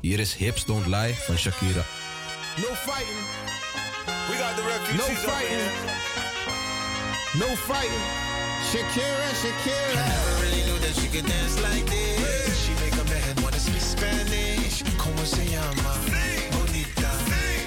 [0.00, 1.84] Hier is Hips Don't Lie van Shakira.
[2.56, 3.26] No fighting.
[4.28, 4.96] We got the refugees.
[4.96, 6.21] No fighting.
[7.38, 7.90] No fighting.
[8.70, 9.96] Shakira, Shakira.
[9.96, 12.60] I never really knew that she could dance like this.
[12.60, 14.82] She make a man wanna speak Spanish.
[14.98, 15.96] Como se llama?
[16.52, 17.10] Bonita.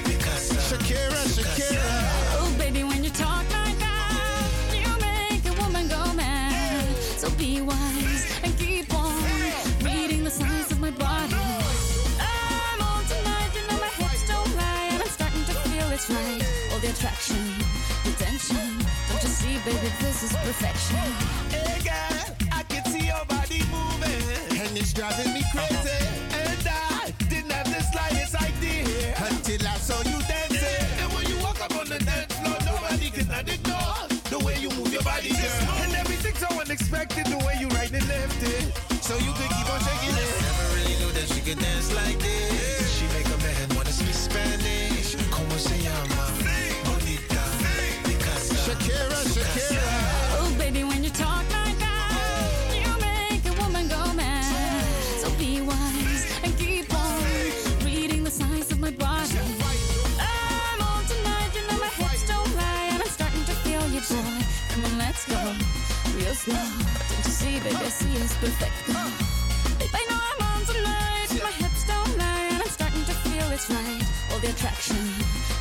[0.06, 0.62] Picasa.
[0.70, 1.82] Shakira, Shakira.
[2.38, 6.86] Oh, baby, when you talk like that, you make a woman go mad.
[7.18, 9.20] So be wise and keep on
[9.82, 11.34] reading the signs of my body.
[12.22, 16.08] I'm on tonight, you know my hips don't lie, and I'm starting to feel it's
[16.08, 16.46] right.
[16.72, 17.36] All the attraction, the tension.
[17.36, 17.45] Don't
[19.86, 20.98] you this is perfection.
[21.53, 24.57] Hey girl, I can see your body moving.
[24.57, 26.02] And it's driving me crazy.
[26.34, 30.86] And I didn't have the slightest idea Until I saw you dancing.
[31.02, 34.02] And when you walk up on the dance floor, nobody can ignore
[34.34, 35.78] the way you move your body, girl.
[35.84, 38.66] And everything's so unexpected, the way you right and left it.
[39.03, 40.32] So you could keep on shaking it.
[40.49, 42.45] Never really knew that she could dance like this.
[68.46, 68.78] perfect.
[69.80, 71.30] Babe, I know I'm on tonight.
[71.34, 71.44] Yeah.
[71.44, 74.04] My hips don't lie, and I'm starting to feel it's right.
[74.32, 74.98] All the attraction,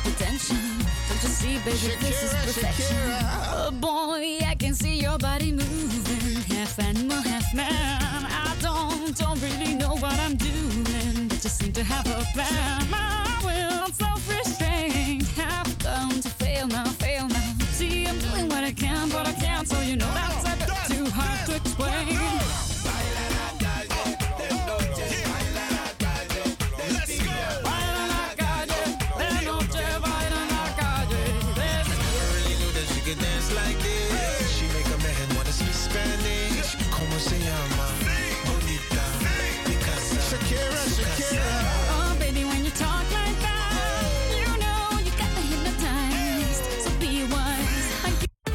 [0.03, 0.61] the tension.
[1.09, 2.95] Don't you see, baby, Shakira, this is perfection.
[2.97, 3.19] Shakira.
[3.53, 6.41] Oh boy, I can see your body moving.
[6.55, 8.25] Half animal, half man.
[8.43, 11.27] I don't, don't really know what I'm doing.
[11.27, 12.89] But just seem to have a plan.
[12.89, 15.27] My will, self-restraint.
[15.41, 17.53] Have come to fail now, fail now.
[17.77, 20.34] See, I'm doing what I can, but I can't, so you know that.